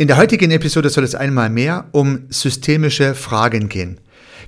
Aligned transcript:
In 0.00 0.06
der 0.06 0.16
heutigen 0.16 0.52
Episode 0.52 0.90
soll 0.90 1.02
es 1.02 1.16
einmal 1.16 1.50
mehr 1.50 1.88
um 1.90 2.20
systemische 2.28 3.16
Fragen 3.16 3.68
gehen. 3.68 3.98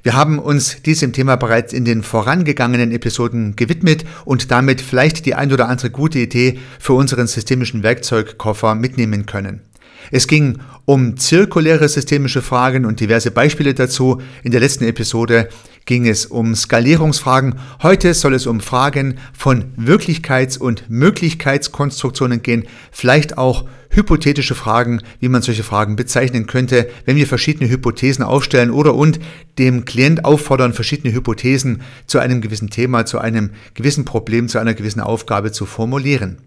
Wir 0.05 0.15
haben 0.15 0.39
uns 0.39 0.81
diesem 0.83 1.13
Thema 1.13 1.35
bereits 1.35 1.73
in 1.73 1.85
den 1.85 2.05
vorangegangenen 2.05 2.93
Episoden 2.93 3.57
gewidmet 3.57 4.05
und 4.25 4.53
damit 4.53 4.81
vielleicht 4.81 5.27
die 5.27 5.35
ein 5.35 5.53
oder 5.53 5.69
andere 5.69 5.91
gute 5.91 6.21
Idee 6.21 6.61
für 6.79 6.93
unseren 6.93 7.27
systemischen 7.27 7.83
Werkzeugkoffer 7.83 8.77
mitnehmen 8.77 9.27
können. 9.27 9.63
Es 10.11 10.27
ging 10.27 10.59
um 10.85 11.17
zirkuläre 11.17 11.89
systemische 11.89 12.43
Fragen 12.43 12.85
und 12.85 13.01
diverse 13.01 13.31
Beispiele 13.31 13.75
dazu. 13.75 14.21
In 14.43 14.51
der 14.51 14.61
letzten 14.61 14.85
Episode 14.85 15.49
ging 15.87 16.07
es 16.07 16.27
um 16.27 16.55
Skalierungsfragen. 16.55 17.57
Heute 17.83 18.15
soll 18.15 18.35
es 18.35 18.47
um 18.47 18.61
Fragen 18.61 19.17
von 19.33 19.73
Wirklichkeits- 19.77 20.59
und 20.59 20.89
Möglichkeitskonstruktionen 20.89 22.43
gehen, 22.43 22.65
vielleicht 22.93 23.39
auch 23.39 23.65
hypothetische 23.91 24.55
Fragen, 24.55 25.03
wie 25.19 25.29
man 25.29 25.43
solche 25.43 25.65
Fragen 25.65 25.97
bezeichnen 25.97 26.47
könnte, 26.47 26.89
wenn 27.07 27.17
wir 27.17 27.27
verschiedene 27.27 27.69
Hypothesen 27.69 28.25
aufstellen 28.25 28.71
oder 28.71 28.95
und 28.95 29.19
dem 29.59 29.85
Klient 29.85 30.25
auffordern, 30.25 30.73
verschiedene 30.73 31.13
Hypothesen 31.13 31.83
zu 32.07 32.21
einem 32.21 32.41
gewissen 32.41 32.71
Thema, 32.71 33.05
zu 33.05 33.19
einem 33.19 33.51
gewissen 33.75 34.05
Problem, 34.05 34.49
zu 34.49 34.59
einer 34.59 34.75
gewissen 34.75 35.01
Aufgabe 35.01 35.51
zu 35.51 35.67
formulieren. 35.67 36.39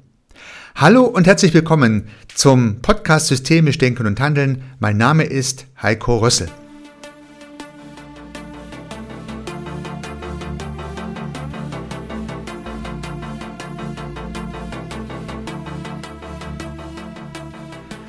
Hallo 0.76 1.04
und 1.04 1.28
herzlich 1.28 1.54
willkommen 1.54 2.08
zum 2.34 2.82
Podcast 2.82 3.28
Systemisch 3.28 3.78
Denken 3.78 4.08
und 4.08 4.20
Handeln. 4.20 4.64
Mein 4.80 4.98
Name 4.98 5.24
ist 5.24 5.68
Heiko 5.80 6.18
Rössel. 6.18 6.48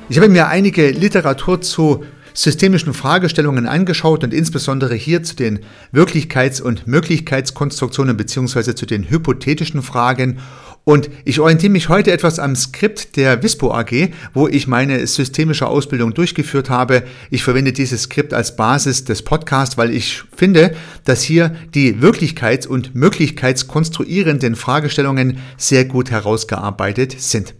Ich 0.09 0.17
habe 0.17 0.27
mir 0.27 0.47
einige 0.47 0.89
Literatur 0.89 1.61
zu 1.61 2.03
systemischen 2.33 2.93
Fragestellungen 2.93 3.67
angeschaut 3.67 4.23
und 4.23 4.33
insbesondere 4.33 4.95
hier 4.95 5.23
zu 5.23 5.35
den 5.35 5.59
Wirklichkeits- 5.93 6.61
und 6.61 6.87
Möglichkeitskonstruktionen 6.87 8.17
beziehungsweise 8.17 8.75
zu 8.75 8.85
den 8.85 9.09
hypothetischen 9.09 9.81
Fragen. 9.81 10.39
Und 10.85 11.09
ich 11.25 11.39
orientiere 11.39 11.71
mich 11.71 11.89
heute 11.89 12.11
etwas 12.11 12.37
am 12.37 12.55
Skript 12.55 13.17
der 13.17 13.41
WISPO 13.41 13.73
AG, 13.73 14.11
wo 14.35 14.47
ich 14.47 14.67
meine 14.67 15.07
systemische 15.07 15.65
Ausbildung 15.65 16.13
durchgeführt 16.13 16.69
habe. 16.69 17.01
Ich 17.31 17.43
verwende 17.43 17.73
dieses 17.73 18.03
Skript 18.03 18.35
als 18.35 18.55
Basis 18.55 19.03
des 19.03 19.23
Podcasts, 19.23 19.79
weil 19.79 19.89
ich 19.89 20.21
finde, 20.37 20.75
dass 21.03 21.23
hier 21.23 21.55
die 21.73 21.95
Wirklichkeits- 21.95 22.67
und 22.67 22.93
Möglichkeitskonstruierenden 22.93 24.55
Fragestellungen 24.55 25.39
sehr 25.57 25.85
gut 25.85 26.11
herausgearbeitet 26.11 27.19
sind. 27.19 27.55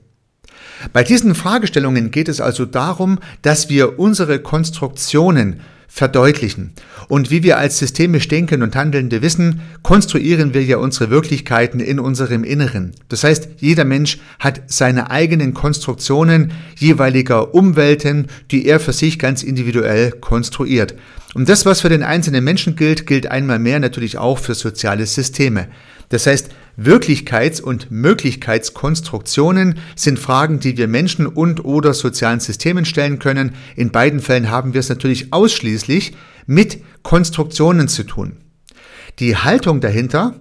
Bei 0.93 1.03
diesen 1.03 1.33
Fragestellungen 1.33 2.11
geht 2.11 2.29
es 2.29 2.39
also 2.39 2.65
darum, 2.65 3.17
dass 3.41 3.69
wir 3.69 3.97
unsere 3.97 4.37
Konstruktionen 4.39 5.61
verdeutlichen. 5.95 6.73
Und 7.07 7.31
wie 7.31 7.41
wir 7.41 7.57
als 7.57 7.77
systemisch 7.77 8.27
Denken 8.27 8.63
und 8.63 8.75
Handelnde 8.75 9.21
wissen, 9.21 9.61
konstruieren 9.81 10.53
wir 10.53 10.61
ja 10.61 10.75
unsere 10.75 11.09
Wirklichkeiten 11.09 11.79
in 11.79 12.01
unserem 12.01 12.43
Inneren. 12.43 12.93
Das 13.07 13.23
heißt, 13.23 13.47
jeder 13.59 13.85
Mensch 13.85 14.17
hat 14.38 14.63
seine 14.67 15.09
eigenen 15.09 15.53
Konstruktionen 15.53 16.51
jeweiliger 16.75 17.55
Umwelten, 17.55 18.27
die 18.51 18.66
er 18.66 18.81
für 18.81 18.91
sich 18.91 19.19
ganz 19.19 19.41
individuell 19.41 20.11
konstruiert. 20.11 20.95
Und 21.33 21.47
das, 21.47 21.66
was 21.66 21.79
für 21.79 21.89
den 21.89 22.03
einzelnen 22.03 22.43
Menschen 22.43 22.75
gilt, 22.75 23.07
gilt 23.07 23.31
einmal 23.31 23.59
mehr 23.59 23.79
natürlich 23.79 24.17
auch 24.17 24.38
für 24.38 24.53
soziale 24.53 25.05
Systeme. 25.05 25.69
Das 26.09 26.27
heißt, 26.27 26.49
Wirklichkeits- 26.77 27.61
und 27.61 27.89
Möglichkeitskonstruktionen 27.89 29.79
sind 29.95 30.19
Fragen, 30.19 30.59
die 30.59 30.77
wir 30.77 30.87
Menschen 30.87 31.25
und 31.25 31.63
oder 31.63 31.93
sozialen 31.93 32.39
Systemen 32.39 32.85
stellen 32.85 33.19
können. 33.19 33.55
In 33.75 33.91
beiden 33.91 34.19
Fällen 34.19 34.49
haben 34.49 34.73
wir 34.73 34.79
es 34.79 34.89
natürlich 34.89 35.31
ausschließlich 35.31 36.13
mit 36.45 36.79
Konstruktionen 37.03 37.87
zu 37.87 38.03
tun. 38.03 38.37
Die 39.19 39.37
Haltung 39.37 39.79
dahinter 39.79 40.35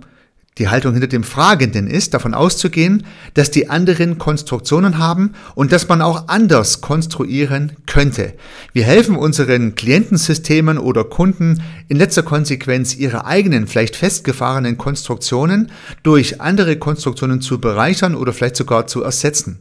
die 0.59 0.69
Haltung 0.69 0.92
hinter 0.92 1.09
dem 1.09 1.25
Fragenden 1.25 1.88
ist, 1.88 2.15
davon 2.15 2.32
auszugehen, 2.32 3.04
dass 3.34 3.50
die 3.50 3.69
anderen 3.70 4.19
Konstruktionen 4.19 4.98
haben 4.98 5.34
und 5.56 5.72
dass 5.72 5.88
man 5.88 6.00
auch 6.00 6.28
anders 6.28 6.81
konstruieren 6.81 7.72
könnte. 7.87 8.34
Wir 8.72 8.84
helfen 8.84 9.16
unseren 9.16 9.75
Klientensystemen 9.75 10.78
oder 10.78 11.04
Kunden 11.04 11.62
in 11.88 11.97
letzter 11.97 12.22
Konsequenz 12.22 12.94
ihre 12.94 13.26
eigenen, 13.26 13.66
vielleicht 13.66 13.97
festgefahrenen 13.97 14.78
Konstruktionen 14.78 15.72
durch 16.04 16.41
andere 16.41 16.76
Konstruktionen 16.76 17.41
zu 17.41 17.60
bereichern 17.60 18.15
oder 18.15 18.32
vielleicht 18.32 18.56
sogar 18.56 18.86
zu 18.86 19.03
ersetzen. 19.03 19.59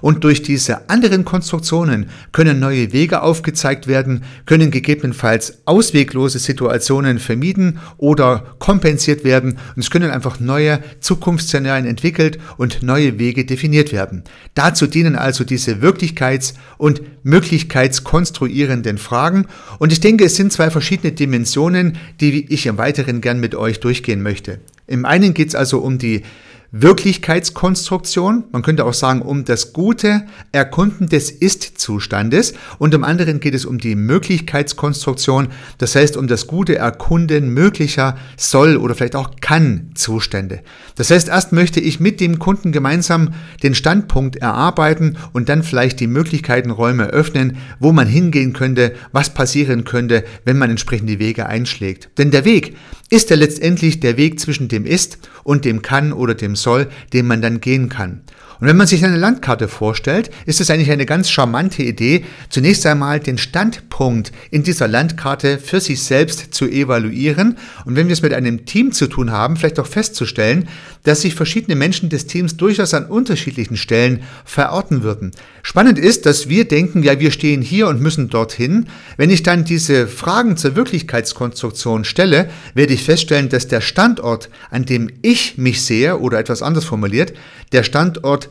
Und 0.00 0.24
durch 0.24 0.42
diese 0.42 0.88
anderen 0.88 1.24
Konstruktionen 1.24 2.08
können 2.32 2.58
neue 2.58 2.92
Wege 2.92 3.22
aufgezeigt 3.22 3.86
werden, 3.86 4.24
können 4.46 4.70
gegebenenfalls 4.70 5.62
ausweglose 5.64 6.38
Situationen 6.38 7.18
vermieden 7.18 7.78
oder 7.98 8.54
kompensiert 8.58 9.24
werden 9.24 9.58
und 9.76 9.82
es 9.82 9.90
können 9.90 10.10
einfach 10.10 10.40
neue 10.40 10.80
Zukunftsszenarien 11.00 11.86
entwickelt 11.86 12.38
und 12.56 12.82
neue 12.82 13.18
Wege 13.18 13.44
definiert 13.44 13.92
werden. 13.92 14.24
Dazu 14.54 14.86
dienen 14.86 15.16
also 15.16 15.44
diese 15.44 15.76
Wirklichkeits- 15.82 16.54
und 16.78 17.02
Möglichkeitskonstruierenden 17.22 18.98
Fragen 18.98 19.46
und 19.78 19.92
ich 19.92 20.00
denke, 20.00 20.24
es 20.24 20.36
sind 20.36 20.52
zwei 20.52 20.70
verschiedene 20.70 21.12
Dimensionen, 21.12 21.98
die 22.20 22.52
ich 22.52 22.66
im 22.66 22.78
Weiteren 22.78 23.20
gern 23.20 23.40
mit 23.40 23.54
euch 23.54 23.80
durchgehen 23.80 24.22
möchte. 24.22 24.60
Im 24.86 25.04
einen 25.04 25.34
geht 25.34 25.48
es 25.48 25.54
also 25.54 25.78
um 25.78 25.98
die 25.98 26.22
Wirklichkeitskonstruktion, 26.74 28.44
man 28.50 28.62
könnte 28.62 28.86
auch 28.86 28.94
sagen 28.94 29.20
um 29.20 29.44
das 29.44 29.74
gute 29.74 30.22
Erkunden 30.52 31.06
des 31.06 31.30
Ist-Zustandes 31.30 32.54
und 32.78 32.94
im 32.94 33.04
anderen 33.04 33.40
geht 33.40 33.52
es 33.52 33.66
um 33.66 33.76
die 33.76 33.94
Möglichkeitskonstruktion, 33.94 35.48
das 35.76 35.94
heißt 35.94 36.16
um 36.16 36.28
das 36.28 36.46
gute 36.46 36.76
Erkunden 36.76 37.50
möglicher 37.50 38.16
Soll- 38.38 38.78
oder 38.78 38.94
vielleicht 38.94 39.16
auch 39.16 39.32
Kann-Zustände. 39.42 40.62
Das 40.96 41.10
heißt, 41.10 41.28
erst 41.28 41.52
möchte 41.52 41.78
ich 41.78 42.00
mit 42.00 42.20
dem 42.20 42.38
Kunden 42.38 42.72
gemeinsam 42.72 43.34
den 43.62 43.74
Standpunkt 43.74 44.36
erarbeiten 44.36 45.18
und 45.34 45.50
dann 45.50 45.62
vielleicht 45.62 46.00
die 46.00 46.06
Möglichkeitenräume 46.06 47.08
öffnen, 47.08 47.58
wo 47.80 47.92
man 47.92 48.08
hingehen 48.08 48.54
könnte, 48.54 48.94
was 49.12 49.34
passieren 49.34 49.84
könnte, 49.84 50.24
wenn 50.46 50.56
man 50.56 50.70
entsprechende 50.70 51.18
Wege 51.18 51.44
einschlägt. 51.44 52.08
Denn 52.16 52.30
der 52.30 52.46
Weg 52.46 52.76
ist 53.10 53.28
ja 53.28 53.36
letztendlich 53.36 54.00
der 54.00 54.16
Weg 54.16 54.40
zwischen 54.40 54.68
dem 54.68 54.86
Ist 54.86 55.18
und 55.44 55.66
dem 55.66 55.82
Kann 55.82 56.14
oder 56.14 56.34
dem 56.34 56.56
Soll, 56.62 56.88
den 57.12 57.26
man 57.26 57.42
dann 57.42 57.60
gehen 57.60 57.88
kann. 57.88 58.22
Und 58.62 58.68
wenn 58.68 58.76
man 58.76 58.86
sich 58.86 59.04
eine 59.04 59.16
Landkarte 59.16 59.66
vorstellt, 59.66 60.30
ist 60.46 60.60
es 60.60 60.70
eigentlich 60.70 60.92
eine 60.92 61.04
ganz 61.04 61.28
charmante 61.28 61.82
Idee, 61.82 62.24
zunächst 62.48 62.86
einmal 62.86 63.18
den 63.18 63.36
Standpunkt 63.36 64.30
in 64.52 64.62
dieser 64.62 64.86
Landkarte 64.86 65.58
für 65.58 65.80
sich 65.80 66.00
selbst 66.00 66.54
zu 66.54 66.66
evaluieren 66.68 67.58
und 67.84 67.96
wenn 67.96 68.06
wir 68.06 68.12
es 68.12 68.22
mit 68.22 68.32
einem 68.32 68.64
Team 68.64 68.92
zu 68.92 69.08
tun 69.08 69.32
haben, 69.32 69.56
vielleicht 69.56 69.80
auch 69.80 69.88
festzustellen, 69.88 70.68
dass 71.02 71.22
sich 71.22 71.34
verschiedene 71.34 71.74
Menschen 71.74 72.08
des 72.08 72.28
Teams 72.28 72.56
durchaus 72.56 72.94
an 72.94 73.06
unterschiedlichen 73.06 73.76
Stellen 73.76 74.22
verorten 74.44 75.02
würden. 75.02 75.32
Spannend 75.64 75.98
ist, 75.98 76.24
dass 76.24 76.48
wir 76.48 76.68
denken, 76.68 77.02
ja, 77.02 77.18
wir 77.18 77.32
stehen 77.32 77.62
hier 77.62 77.88
und 77.88 78.00
müssen 78.00 78.28
dorthin. 78.28 78.86
Wenn 79.16 79.30
ich 79.30 79.42
dann 79.42 79.64
diese 79.64 80.06
Fragen 80.06 80.56
zur 80.56 80.76
Wirklichkeitskonstruktion 80.76 82.04
stelle, 82.04 82.48
werde 82.74 82.94
ich 82.94 83.02
feststellen, 83.02 83.48
dass 83.48 83.66
der 83.66 83.80
Standort, 83.80 84.50
an 84.70 84.84
dem 84.84 85.10
ich 85.22 85.58
mich 85.58 85.84
sehe, 85.84 86.18
oder 86.18 86.38
etwas 86.38 86.62
anders 86.62 86.84
formuliert, 86.84 87.32
der 87.72 87.82
Standort 87.82 88.50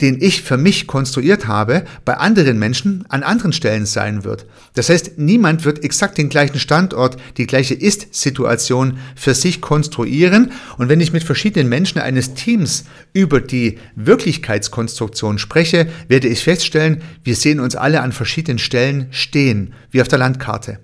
den 0.00 0.20
ich 0.20 0.42
für 0.42 0.56
mich 0.56 0.86
konstruiert 0.86 1.46
habe, 1.46 1.84
bei 2.04 2.16
anderen 2.16 2.58
Menschen 2.58 3.04
an 3.08 3.22
anderen 3.22 3.52
Stellen 3.52 3.86
sein 3.86 4.24
wird. 4.24 4.44
Das 4.74 4.88
heißt, 4.88 5.18
niemand 5.18 5.64
wird 5.64 5.84
exakt 5.84 6.18
den 6.18 6.28
gleichen 6.28 6.58
Standort, 6.58 7.16
die 7.36 7.46
gleiche 7.46 7.74
Ist-Situation 7.74 8.98
für 9.14 9.34
sich 9.34 9.60
konstruieren. 9.60 10.50
Und 10.78 10.88
wenn 10.88 11.00
ich 11.00 11.12
mit 11.12 11.22
verschiedenen 11.22 11.68
Menschen 11.68 12.00
eines 12.00 12.34
Teams 12.34 12.84
über 13.12 13.40
die 13.40 13.78
Wirklichkeitskonstruktion 13.94 15.38
spreche, 15.38 15.88
werde 16.08 16.28
ich 16.28 16.42
feststellen, 16.42 17.00
wir 17.22 17.36
sehen 17.36 17.60
uns 17.60 17.76
alle 17.76 18.00
an 18.00 18.12
verschiedenen 18.12 18.58
Stellen 18.58 19.06
stehen, 19.10 19.74
wie 19.90 20.02
auf 20.02 20.08
der 20.08 20.18
Landkarte. 20.18 20.80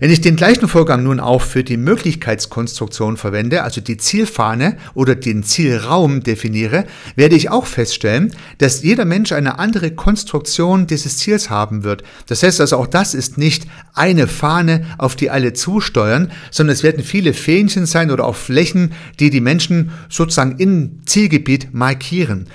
Wenn 0.00 0.10
ich 0.10 0.20
den 0.20 0.36
gleichen 0.36 0.68
Vorgang 0.68 1.02
nun 1.02 1.20
auch 1.20 1.42
für 1.42 1.64
die 1.64 1.76
Möglichkeitskonstruktion 1.76 3.16
verwende, 3.16 3.62
also 3.62 3.80
die 3.80 3.96
Zielfahne 3.96 4.76
oder 4.94 5.14
den 5.14 5.42
Zielraum 5.42 6.22
definiere, 6.22 6.84
werde 7.16 7.36
ich 7.36 7.50
auch 7.50 7.66
feststellen, 7.66 8.34
dass 8.58 8.82
jeder 8.82 9.04
Mensch 9.04 9.32
eine 9.32 9.58
andere 9.58 9.90
Konstruktion 9.92 10.86
dieses 10.86 11.18
Ziels 11.18 11.50
haben 11.50 11.84
wird. 11.84 12.02
Das 12.26 12.42
heißt 12.42 12.60
also, 12.60 12.76
auch 12.76 12.86
das 12.86 13.14
ist 13.14 13.38
nicht 13.38 13.66
eine 13.94 14.26
Fahne, 14.26 14.86
auf 14.98 15.16
die 15.16 15.30
alle 15.30 15.52
zusteuern, 15.52 16.32
sondern 16.50 16.74
es 16.74 16.82
werden 16.82 17.04
viele 17.04 17.34
Fähnchen 17.34 17.86
sein 17.86 18.10
oder 18.10 18.24
auch 18.24 18.36
Flächen, 18.36 18.92
die 19.20 19.30
die 19.30 19.40
Menschen 19.40 19.90
sozusagen 20.08 20.58
im 20.58 21.00
Zielgebiet 21.06 21.72
markieren. 21.72 22.48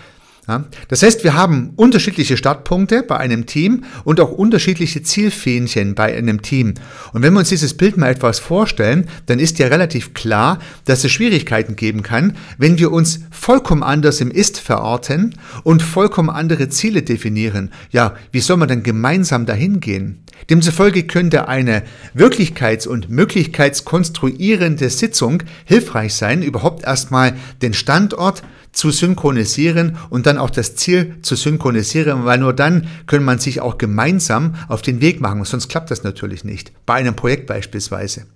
Ja, 0.47 0.63
das 0.87 1.03
heißt, 1.03 1.25
wir 1.25 1.33
haben 1.33 1.73
unterschiedliche 1.75 2.37
Startpunkte 2.37 3.03
bei 3.03 3.17
einem 3.17 3.47
Team 3.47 3.83
und 4.05 4.21
auch 4.21 4.31
unterschiedliche 4.31 5.03
Zielfähnchen 5.03 5.93
bei 5.93 6.15
einem 6.15 6.41
Team. 6.41 6.75
Und 7.11 7.21
wenn 7.21 7.33
wir 7.33 7.39
uns 7.39 7.49
dieses 7.49 7.75
Bild 7.75 7.97
mal 7.97 8.11
etwas 8.11 8.39
vorstellen, 8.39 9.09
dann 9.25 9.39
ist 9.39 9.59
ja 9.59 9.67
relativ 9.67 10.13
klar, 10.13 10.59
dass 10.85 11.03
es 11.03 11.11
Schwierigkeiten 11.11 11.75
geben 11.75 12.01
kann, 12.01 12.37
wenn 12.57 12.79
wir 12.79 12.93
uns 12.93 13.19
vollkommen 13.29 13.83
anders 13.83 14.21
im 14.21 14.31
Ist 14.31 14.57
verorten 14.59 15.35
und 15.63 15.81
vollkommen 15.81 16.29
andere 16.29 16.69
Ziele 16.69 17.01
definieren. 17.01 17.71
Ja, 17.91 18.15
wie 18.31 18.39
soll 18.39 18.55
man 18.55 18.69
denn 18.69 18.83
gemeinsam 18.83 19.45
dahin 19.45 19.81
gehen? 19.81 20.23
Demzufolge 20.49 21.03
könnte 21.03 21.49
eine 21.49 21.83
wirklichkeits- 22.15 22.87
und 22.87 23.09
möglichkeitskonstruierende 23.09 24.89
Sitzung 24.89 25.43
hilfreich 25.65 26.13
sein, 26.13 26.41
überhaupt 26.41 26.85
erstmal 26.85 27.33
den 27.61 27.73
Standort 27.73 28.43
zu 28.77 28.91
synchronisieren 28.91 29.97
und 30.11 30.27
dann 30.27 30.37
auch 30.37 30.51
das 30.51 30.75
Ziel 30.75 31.15
zu 31.23 31.35
synchronisieren, 31.35 32.25
weil 32.25 32.37
nur 32.37 32.53
dann 32.53 32.85
können 33.07 33.25
man 33.25 33.39
sich 33.39 33.59
auch 33.59 33.79
gemeinsam 33.79 34.53
auf 34.67 34.83
den 34.83 35.01
Weg 35.01 35.19
machen, 35.19 35.43
sonst 35.45 35.67
klappt 35.67 35.89
das 35.89 36.03
natürlich 36.03 36.43
nicht, 36.43 36.71
bei 36.85 36.93
einem 36.93 37.15
Projekt 37.15 37.47
beispielsweise. 37.47 38.27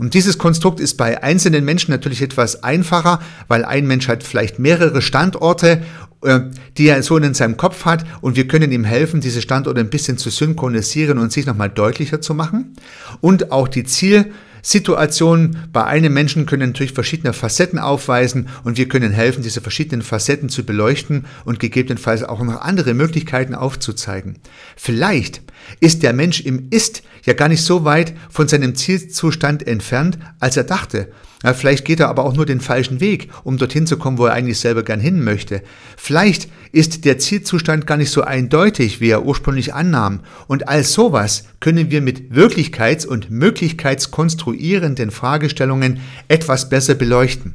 Und 0.00 0.14
dieses 0.14 0.36
Konstrukt 0.36 0.80
ist 0.80 0.96
bei 0.96 1.22
einzelnen 1.22 1.64
Menschen 1.64 1.92
natürlich 1.92 2.22
etwas 2.22 2.64
einfacher, 2.64 3.20
weil 3.46 3.64
ein 3.64 3.86
Mensch 3.86 4.08
hat 4.08 4.24
vielleicht 4.24 4.58
mehrere 4.58 5.00
Standorte, 5.00 5.84
äh, 6.22 6.40
die 6.76 6.88
er 6.88 7.00
so 7.04 7.16
in 7.16 7.32
seinem 7.32 7.56
Kopf 7.56 7.84
hat 7.84 8.04
und 8.20 8.34
wir 8.34 8.48
können 8.48 8.72
ihm 8.72 8.82
helfen, 8.82 9.20
diese 9.20 9.42
Standorte 9.42 9.78
ein 9.78 9.90
bisschen 9.90 10.18
zu 10.18 10.28
synchronisieren 10.28 11.18
und 11.18 11.30
sich 11.30 11.46
nochmal 11.46 11.70
deutlicher 11.70 12.20
zu 12.20 12.34
machen 12.34 12.74
und 13.20 13.52
auch 13.52 13.68
die 13.68 13.84
Ziel 13.84 14.32
Situationen 14.64 15.68
bei 15.74 15.84
einem 15.84 16.14
Menschen 16.14 16.46
können 16.46 16.70
natürlich 16.70 16.94
verschiedene 16.94 17.34
Facetten 17.34 17.78
aufweisen 17.78 18.48
und 18.64 18.78
wir 18.78 18.88
können 18.88 19.12
helfen, 19.12 19.42
diese 19.42 19.60
verschiedenen 19.60 20.00
Facetten 20.00 20.48
zu 20.48 20.64
beleuchten 20.64 21.26
und 21.44 21.60
gegebenenfalls 21.60 22.24
auch 22.24 22.42
noch 22.42 22.62
andere 22.62 22.94
Möglichkeiten 22.94 23.54
aufzuzeigen. 23.54 24.38
Vielleicht 24.74 25.42
ist 25.80 26.02
der 26.02 26.14
Mensch 26.14 26.40
im 26.40 26.68
Ist 26.70 27.02
ja 27.24 27.34
gar 27.34 27.48
nicht 27.48 27.62
so 27.62 27.84
weit 27.84 28.14
von 28.30 28.48
seinem 28.48 28.74
Zielzustand 28.74 29.66
entfernt, 29.66 30.18
als 30.40 30.56
er 30.56 30.64
dachte. 30.64 31.08
Ja, 31.44 31.52
vielleicht 31.52 31.84
geht 31.84 32.00
er 32.00 32.08
aber 32.08 32.24
auch 32.24 32.34
nur 32.34 32.46
den 32.46 32.60
falschen 32.60 33.00
Weg, 33.00 33.28
um 33.44 33.58
dorthin 33.58 33.86
zu 33.86 33.98
kommen, 33.98 34.16
wo 34.16 34.24
er 34.24 34.32
eigentlich 34.32 34.58
selber 34.58 34.82
gern 34.82 34.98
hin 34.98 35.22
möchte. 35.22 35.62
Vielleicht 35.94 36.48
ist 36.72 37.04
der 37.04 37.18
Zielzustand 37.18 37.86
gar 37.86 37.98
nicht 37.98 38.10
so 38.10 38.22
eindeutig, 38.22 39.02
wie 39.02 39.10
er 39.10 39.26
ursprünglich 39.26 39.74
annahm. 39.74 40.20
Und 40.46 40.68
als 40.68 40.94
sowas 40.94 41.44
können 41.60 41.90
wir 41.90 42.00
mit 42.00 42.32
wirklichkeits- 42.32 43.06
und 43.06 43.30
möglichkeitskonstruierenden 43.30 45.10
Fragestellungen 45.10 46.00
etwas 46.28 46.70
besser 46.70 46.94
beleuchten. 46.94 47.52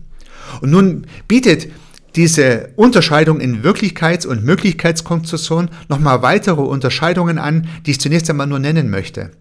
Und 0.62 0.70
nun 0.70 1.08
bietet 1.28 1.68
diese 2.16 2.70
Unterscheidung 2.76 3.40
in 3.40 3.64
Wirklichkeits- 3.64 4.28
und 4.28 4.44
Möglichkeitskonstruktion 4.44 5.70
nochmal 5.88 6.22
weitere 6.22 6.62
Unterscheidungen 6.62 7.40
an, 7.40 7.68
die 7.88 7.92
ich 7.92 8.00
zunächst 8.00 8.30
einmal 8.30 8.48
nur 8.48 8.60
nennen 8.60 8.92
möchte. 8.92 9.32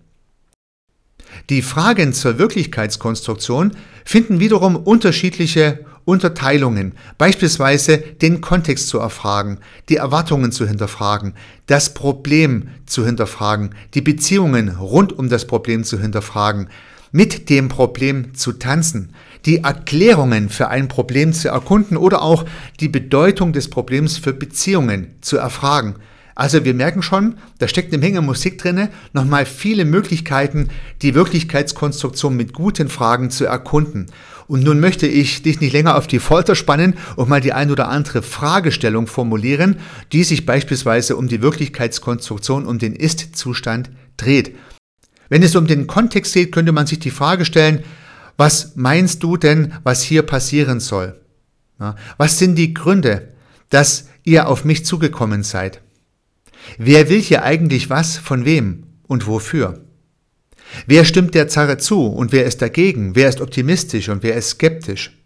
Die 1.51 1.63
Fragen 1.63 2.13
zur 2.13 2.39
Wirklichkeitskonstruktion 2.39 3.73
finden 4.05 4.39
wiederum 4.39 4.77
unterschiedliche 4.77 5.79
Unterteilungen, 6.05 6.93
beispielsweise 7.17 7.97
den 7.99 8.43
Kontext 8.43 8.89
zu 8.89 8.99
erfragen, 8.99 9.59
die 9.89 9.97
Erwartungen 9.97 10.53
zu 10.53 10.67
hinterfragen, 10.67 11.33
das 11.67 11.95
Problem 11.95 12.69
zu 12.85 13.07
hinterfragen, 13.07 13.75
die 13.95 14.03
Beziehungen 14.03 14.69
rund 14.69 15.19
um 15.19 15.31
das 15.31 15.47
Problem 15.47 15.85
zu 15.85 15.99
hinterfragen, 15.99 16.69
mit 17.13 17.49
dem 17.49 17.69
Problem 17.69 18.35
zu 18.35 18.53
tanzen, 18.53 19.15
die 19.47 19.65
Erklärungen 19.65 20.51
für 20.51 20.69
ein 20.69 20.89
Problem 20.89 21.33
zu 21.33 21.49
erkunden 21.49 21.97
oder 21.97 22.21
auch 22.21 22.45
die 22.81 22.89
Bedeutung 22.89 23.55
des 23.55 23.71
Problems 23.71 24.19
für 24.19 24.35
Beziehungen 24.35 25.15
zu 25.23 25.39
erfragen. 25.39 25.95
Also 26.39 26.65
wir 26.65 26.73
merken 26.73 27.03
schon, 27.03 27.35
da 27.59 27.67
steckt 27.67 27.93
eine 27.93 28.01
Menge 28.01 28.23
Musik 28.23 28.59
drinne, 28.59 28.91
nochmal 29.13 29.45
viele 29.45 29.85
Möglichkeiten, 29.85 30.69
die 31.03 31.17
Wirklichkeitskonstruktion 31.17 32.37
mit 32.37 32.53
guten 32.53 32.89
Fragen 32.89 33.31
zu 33.31 33.45
erkunden. 33.45 34.07
Und 34.47 34.63
nun 34.63 34.79
möchte 34.79 35.09
ich 35.09 35.43
dich 35.43 35.61
nicht 35.61 35.73
länger 35.73 35.97
auf 35.97 36.07
die 36.07 36.21
Folter 36.21 36.55
spannen 36.55 36.95
und 37.17 37.29
mal 37.29 37.41
die 37.41 37.53
ein 37.53 37.73
oder 37.73 37.89
andere 37.89 38.23
Fragestellung 38.23 39.09
formulieren, 39.09 39.81
die 40.13 40.23
sich 40.23 40.47
beispielsweise 40.47 41.17
um 41.17 41.27
die 41.27 41.43
Wirklichkeitskonstruktion, 41.43 42.67
um 42.67 42.79
den 42.79 42.95
Ist-Zustand 42.95 43.91
dreht. 44.17 44.55
Wenn 45.29 45.43
es 45.43 45.57
um 45.57 45.67
den 45.67 45.89
Kontext 45.89 46.35
geht, 46.35 46.53
könnte 46.53 46.71
man 46.71 46.87
sich 46.87 47.01
die 47.01 47.11
Frage 47.11 47.47
stellen, 47.47 47.83
was 48.37 48.77
meinst 48.77 49.25
du 49.25 49.37
denn, 49.39 49.73
was 49.83 50.03
hier 50.03 50.23
passieren 50.23 50.79
soll? 50.79 51.21
Was 52.17 52.39
sind 52.39 52.55
die 52.55 52.75
Gründe, 52.75 53.27
dass 53.71 54.07
ihr 54.23 54.47
auf 54.47 54.65
mich 54.65 54.87
zugekommen 54.87 55.43
seid? 55.43 55.81
Wer 56.77 57.09
will 57.09 57.21
hier 57.21 57.43
eigentlich 57.43 57.91
was 57.91 58.17
von 58.17 58.45
wem 58.45 58.85
und 59.07 59.27
wofür? 59.27 59.81
Wer 60.87 61.05
stimmt 61.05 61.35
der 61.35 61.49
Zarre 61.49 61.79
zu 61.79 62.07
und 62.07 62.33
wer 62.33 62.45
ist 62.45 62.61
dagegen? 62.63 63.15
Wer 63.15 63.29
ist 63.29 63.41
optimistisch 63.41 64.09
und 64.09 64.23
wer 64.23 64.37
ist 64.37 64.51
skeptisch? 64.51 65.17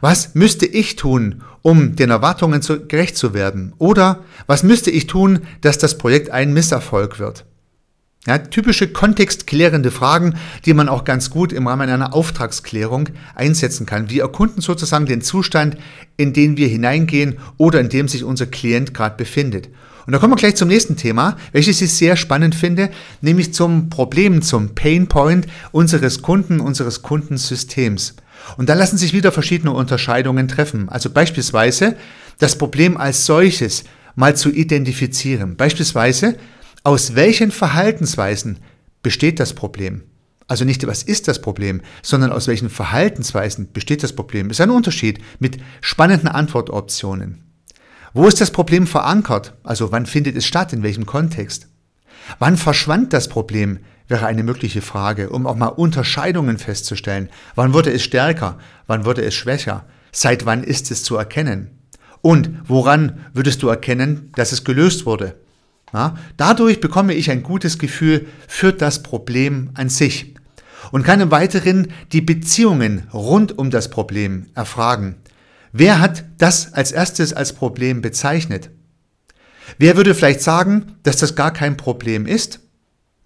Was 0.00 0.34
müsste 0.34 0.66
ich 0.66 0.96
tun, 0.96 1.42
um 1.60 1.96
den 1.96 2.10
Erwartungen 2.10 2.62
gerecht 2.88 3.16
zu 3.16 3.34
werden? 3.34 3.74
Oder 3.78 4.24
was 4.46 4.62
müsste 4.62 4.90
ich 4.90 5.06
tun, 5.06 5.40
dass 5.60 5.78
das 5.78 5.98
Projekt 5.98 6.30
ein 6.30 6.52
Misserfolg 6.52 7.18
wird? 7.18 7.44
Ja, 8.26 8.38
typische 8.38 8.86
kontextklärende 8.86 9.90
Fragen, 9.90 10.36
die 10.64 10.74
man 10.74 10.88
auch 10.88 11.02
ganz 11.02 11.28
gut 11.28 11.52
im 11.52 11.66
Rahmen 11.66 11.90
einer 11.90 12.14
Auftragsklärung 12.14 13.08
einsetzen 13.34 13.84
kann. 13.84 14.10
Wir 14.10 14.22
erkunden 14.22 14.62
sozusagen 14.62 15.06
den 15.06 15.22
Zustand, 15.22 15.76
in 16.16 16.32
den 16.32 16.56
wir 16.56 16.68
hineingehen 16.68 17.38
oder 17.56 17.80
in 17.80 17.88
dem 17.88 18.06
sich 18.06 18.22
unser 18.22 18.46
Klient 18.46 18.94
gerade 18.94 19.16
befindet. 19.16 19.70
Und 20.06 20.12
da 20.12 20.18
kommen 20.18 20.32
wir 20.32 20.36
gleich 20.36 20.56
zum 20.56 20.68
nächsten 20.68 20.96
Thema, 20.96 21.36
welches 21.52 21.80
ich 21.80 21.92
sehr 21.92 22.16
spannend 22.16 22.54
finde, 22.54 22.90
nämlich 23.20 23.54
zum 23.54 23.88
Problem, 23.90 24.42
zum 24.42 24.74
Pain 24.74 25.06
Point 25.08 25.46
unseres 25.70 26.22
Kunden, 26.22 26.60
unseres 26.60 27.02
Kundensystems. 27.02 28.16
Und 28.56 28.68
da 28.68 28.74
lassen 28.74 28.98
sich 28.98 29.12
wieder 29.12 29.32
verschiedene 29.32 29.72
Unterscheidungen 29.72 30.48
treffen. 30.48 30.88
Also 30.88 31.10
beispielsweise 31.10 31.96
das 32.38 32.56
Problem 32.58 32.96
als 32.96 33.26
solches 33.26 33.84
mal 34.14 34.36
zu 34.36 34.50
identifizieren. 34.50 35.56
Beispielsweise, 35.56 36.36
aus 36.84 37.14
welchen 37.14 37.52
Verhaltensweisen 37.52 38.58
besteht 39.02 39.38
das 39.38 39.54
Problem? 39.54 40.02
Also 40.48 40.64
nicht, 40.64 40.86
was 40.86 41.02
ist 41.02 41.28
das 41.28 41.40
Problem, 41.40 41.80
sondern 42.02 42.32
aus 42.32 42.48
welchen 42.48 42.68
Verhaltensweisen 42.68 43.72
besteht 43.72 44.02
das 44.02 44.12
Problem. 44.12 44.50
Ist 44.50 44.60
ein 44.60 44.70
Unterschied 44.70 45.20
mit 45.38 45.58
spannenden 45.80 46.28
Antwortoptionen. 46.28 47.51
Wo 48.14 48.26
ist 48.26 48.40
das 48.42 48.50
Problem 48.50 48.86
verankert? 48.86 49.54
Also 49.64 49.90
wann 49.90 50.04
findet 50.04 50.36
es 50.36 50.44
statt, 50.44 50.74
in 50.74 50.82
welchem 50.82 51.06
Kontext? 51.06 51.68
Wann 52.38 52.58
verschwand 52.58 53.12
das 53.14 53.28
Problem, 53.28 53.78
wäre 54.06 54.26
eine 54.26 54.42
mögliche 54.42 54.82
Frage, 54.82 55.30
um 55.30 55.46
auch 55.46 55.56
mal 55.56 55.68
Unterscheidungen 55.68 56.58
festzustellen. 56.58 57.30
Wann 57.54 57.72
wurde 57.72 57.90
es 57.90 58.02
stärker? 58.02 58.58
Wann 58.86 59.06
wurde 59.06 59.24
es 59.24 59.34
schwächer? 59.34 59.86
Seit 60.12 60.44
wann 60.44 60.62
ist 60.62 60.90
es 60.90 61.02
zu 61.02 61.16
erkennen? 61.16 61.70
Und 62.20 62.50
woran 62.66 63.20
würdest 63.32 63.62
du 63.62 63.68
erkennen, 63.68 64.30
dass 64.36 64.52
es 64.52 64.64
gelöst 64.64 65.06
wurde? 65.06 65.36
Ja, 65.94 66.16
dadurch 66.36 66.80
bekomme 66.80 67.14
ich 67.14 67.30
ein 67.30 67.42
gutes 67.42 67.78
Gefühl 67.78 68.26
für 68.46 68.72
das 68.72 69.02
Problem 69.02 69.70
an 69.74 69.88
sich 69.88 70.34
und 70.90 71.04
kann 71.04 71.20
im 71.20 71.30
Weiteren 71.30 71.88
die 72.12 72.20
Beziehungen 72.20 73.08
rund 73.12 73.58
um 73.58 73.70
das 73.70 73.88
Problem 73.88 74.46
erfragen. 74.54 75.16
Wer 75.72 76.00
hat 76.00 76.24
das 76.38 76.74
als 76.74 76.92
erstes 76.92 77.32
als 77.32 77.54
Problem 77.54 78.02
bezeichnet? 78.02 78.70
Wer 79.78 79.96
würde 79.96 80.14
vielleicht 80.14 80.42
sagen, 80.42 80.96
dass 81.02 81.16
das 81.16 81.34
gar 81.34 81.52
kein 81.52 81.76
Problem 81.76 82.26
ist? 82.26 82.60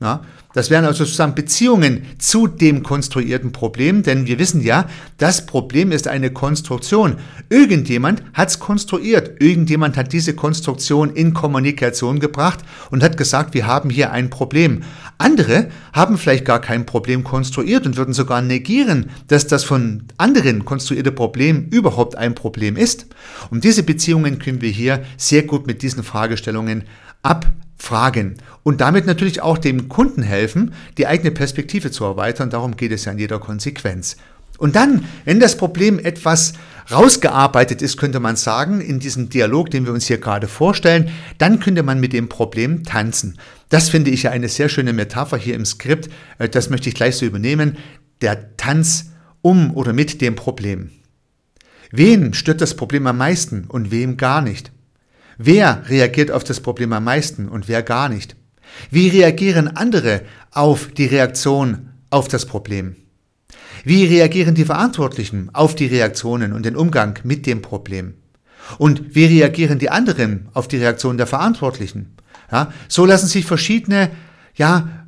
Ja, 0.01 0.25
das 0.57 0.71
wären 0.71 0.87
also 0.87 1.05
sozusagen 1.05 1.35
Beziehungen 1.35 2.07
zu 2.19 2.47
dem 2.47 2.83
konstruierten 2.83 3.53
Problem, 3.53 4.03
denn 4.03 4.27
wir 4.27 4.39
wissen 4.39 4.63
ja, 4.63 4.89
das 5.19 5.45
Problem 5.45 5.93
ist 5.93 6.09
eine 6.09 6.31
Konstruktion. 6.31 7.17
Irgendjemand 7.51 8.23
hat 8.33 8.49
es 8.49 8.59
konstruiert, 8.59 9.43
irgendjemand 9.43 9.99
hat 9.99 10.15
diese 10.15 10.35
Konstruktion 10.35 11.11
in 11.11 11.35
Kommunikation 11.35 12.21
gebracht 12.21 12.61
und 12.91 13.03
hat 13.03 13.19
gesagt, 13.19 13.53
wir 13.53 13.67
haben 13.67 13.91
hier 13.91 14.13
ein 14.13 14.31
Problem. 14.31 14.83
Andere 15.19 15.69
haben 15.93 16.17
vielleicht 16.17 16.47
gar 16.47 16.63
kein 16.63 16.87
Problem 16.87 17.23
konstruiert 17.23 17.85
und 17.85 17.99
würden 17.99 18.15
sogar 18.15 18.41
negieren, 18.41 19.11
dass 19.29 19.47
das 19.47 19.63
von 19.63 20.05
anderen 20.17 20.65
konstruierte 20.65 21.13
Problem 21.13 21.67
überhaupt 21.71 22.17
ein 22.17 22.35
Problem 22.35 22.79
ist. 22.79 23.09
Und 23.51 23.63
diese 23.63 23.83
Beziehungen 23.83 24.39
können 24.39 24.63
wir 24.63 24.71
hier 24.71 25.05
sehr 25.19 25.43
gut 25.43 25.67
mit 25.67 25.83
diesen 25.83 26.03
Fragestellungen 26.03 26.85
abfragen 27.27 28.37
und 28.63 28.81
damit 28.81 29.07
natürlich 29.07 29.43
auch 29.43 29.59
dem 29.59 29.89
Kunden 29.89 30.23
helfen, 30.23 30.75
die 30.97 31.07
eigene 31.07 31.31
Perspektive 31.31 31.91
zu 31.91 32.05
erweitern. 32.05 32.51
Darum 32.51 32.77
geht 32.77 32.93
es 32.93 33.05
ja 33.05 33.13
in 33.13 33.19
jeder 33.19 33.39
Konsequenz. 33.39 34.17
Und 34.59 34.75
dann, 34.75 35.05
wenn 35.25 35.39
das 35.39 35.57
Problem 35.57 35.99
etwas 35.99 36.55
rausgearbeitet 36.91 37.83
ist, 37.83 37.99
könnte 37.99 38.21
man 38.21 38.37
sagen, 38.37 38.81
in 38.81 39.01
diesem 39.01 39.29
Dialog, 39.29 39.71
den 39.71 39.85
wir 39.85 39.93
uns 39.93 40.07
hier 40.07 40.19
gerade 40.19 40.49
vorstellen, 40.49 41.11
dann 41.39 41.61
könnte 41.61 41.83
man 41.83 42.01
mit 42.01 42.13
dem 42.13 42.29
Problem 42.29 42.85
tanzen. 42.85 43.39
Das 43.69 43.89
finde 43.89 44.11
ich 44.11 44.23
ja 44.23 44.31
eine 44.31 44.49
sehr 44.49 44.69
schöne 44.69 44.93
Metapher 44.93 45.37
hier 45.37 45.57
im 45.57 45.67
Skript. 45.67 46.09
Äh, 46.39 46.49
das 46.49 46.71
möchte 46.71 46.89
ich 46.89 46.95
gleich 46.95 47.17
so 47.17 47.27
übernehmen. 47.27 47.77
Der 48.23 48.57
Tanz 48.57 49.11
um 49.43 49.75
oder 49.75 49.93
mit 49.93 50.21
dem 50.21 50.37
Problem. 50.37 50.91
Wen 51.91 52.33
stört 52.35 52.61
das 52.61 52.75
Problem 52.75 53.07
am 53.07 53.19
meisten 53.19 53.65
und 53.69 53.91
wem 53.91 54.17
gar 54.17 54.41
nicht? 54.41 54.73
Wer 55.39 55.83
reagiert 55.89 56.31
auf 56.31 56.45
das 56.45 56.61
Problem 56.61 56.93
am 56.93 57.05
meisten 57.05 57.49
und 57.49 57.69
wer 57.69 57.83
gar 57.83 58.09
nicht? 58.09 58.37
Wie 58.91 59.09
reagieren 59.09 59.69
andere 59.77 60.23
auf 60.51 60.89
die 60.89 61.07
Reaktion 61.07 61.91
auf 62.11 62.29
das 62.29 62.47
Problem? 62.47 62.97
Wie 63.85 64.05
reagieren 64.05 64.55
die 64.55 64.65
Verantwortlichen 64.65 65.51
auf 65.53 65.75
die 65.75 65.87
Reaktionen 65.87 66.53
und 66.53 66.65
den 66.65 66.77
Umgang 66.77 67.19
mit 67.23 67.47
dem 67.47 67.63
Problem? 67.63 68.15
Und 68.79 69.15
wie 69.15 69.27
reagieren 69.27 69.79
die 69.79 69.91
anderen 69.91 70.49
auf 70.55 70.69
die 70.69 70.79
Reaktion 70.79 71.19
der 71.19 71.27
Verantwortlichen? 71.27 72.17
Ja, 72.51 72.73
so 72.89 73.05
lassen 73.05 73.29
sich 73.29 73.45
verschiedene 73.45 74.11
ja, 74.55 75.06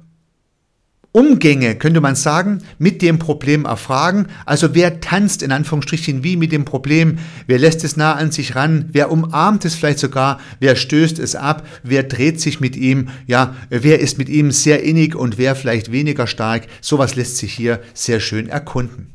Umgänge, 1.19 1.75
könnte 1.75 2.01
man 2.01 2.15
sagen, 2.15 2.63
mit 2.79 3.03
dem 3.03 3.19
Problem 3.19 3.65
erfragen. 3.65 4.29
Also 4.47 4.77
wer 4.77 5.01
tanzt 5.01 5.43
in 5.43 5.51
Anführungsstrichen 5.51 6.23
wie 6.23 6.37
mit 6.37 6.53
dem 6.53 6.65
Problem, 6.65 7.19
wer 7.49 7.59
lässt 7.59 7.83
es 7.83 7.97
nah 7.97 8.15
an 8.15 8.31
sich 8.31 8.55
ran, 8.55 8.89
wer 8.93 9.11
umarmt 9.11 9.65
es 9.65 9.75
vielleicht 9.75 9.99
sogar, 9.99 10.39
wer 10.61 10.77
stößt 10.77 11.19
es 11.19 11.35
ab, 11.35 11.67
wer 11.83 12.05
dreht 12.05 12.41
sich 12.41 12.61
mit 12.61 12.77
ihm, 12.77 13.09
ja, 13.27 13.57
wer 13.69 13.99
ist 13.99 14.19
mit 14.19 14.29
ihm 14.29 14.53
sehr 14.53 14.85
innig 14.85 15.17
und 15.17 15.39
wer 15.39 15.57
vielleicht 15.57 15.91
weniger 15.91 16.29
stark. 16.29 16.69
Sowas 16.81 17.17
lässt 17.17 17.39
sich 17.39 17.53
hier 17.53 17.81
sehr 17.95 18.21
schön 18.21 18.49
erkunden. 18.49 19.09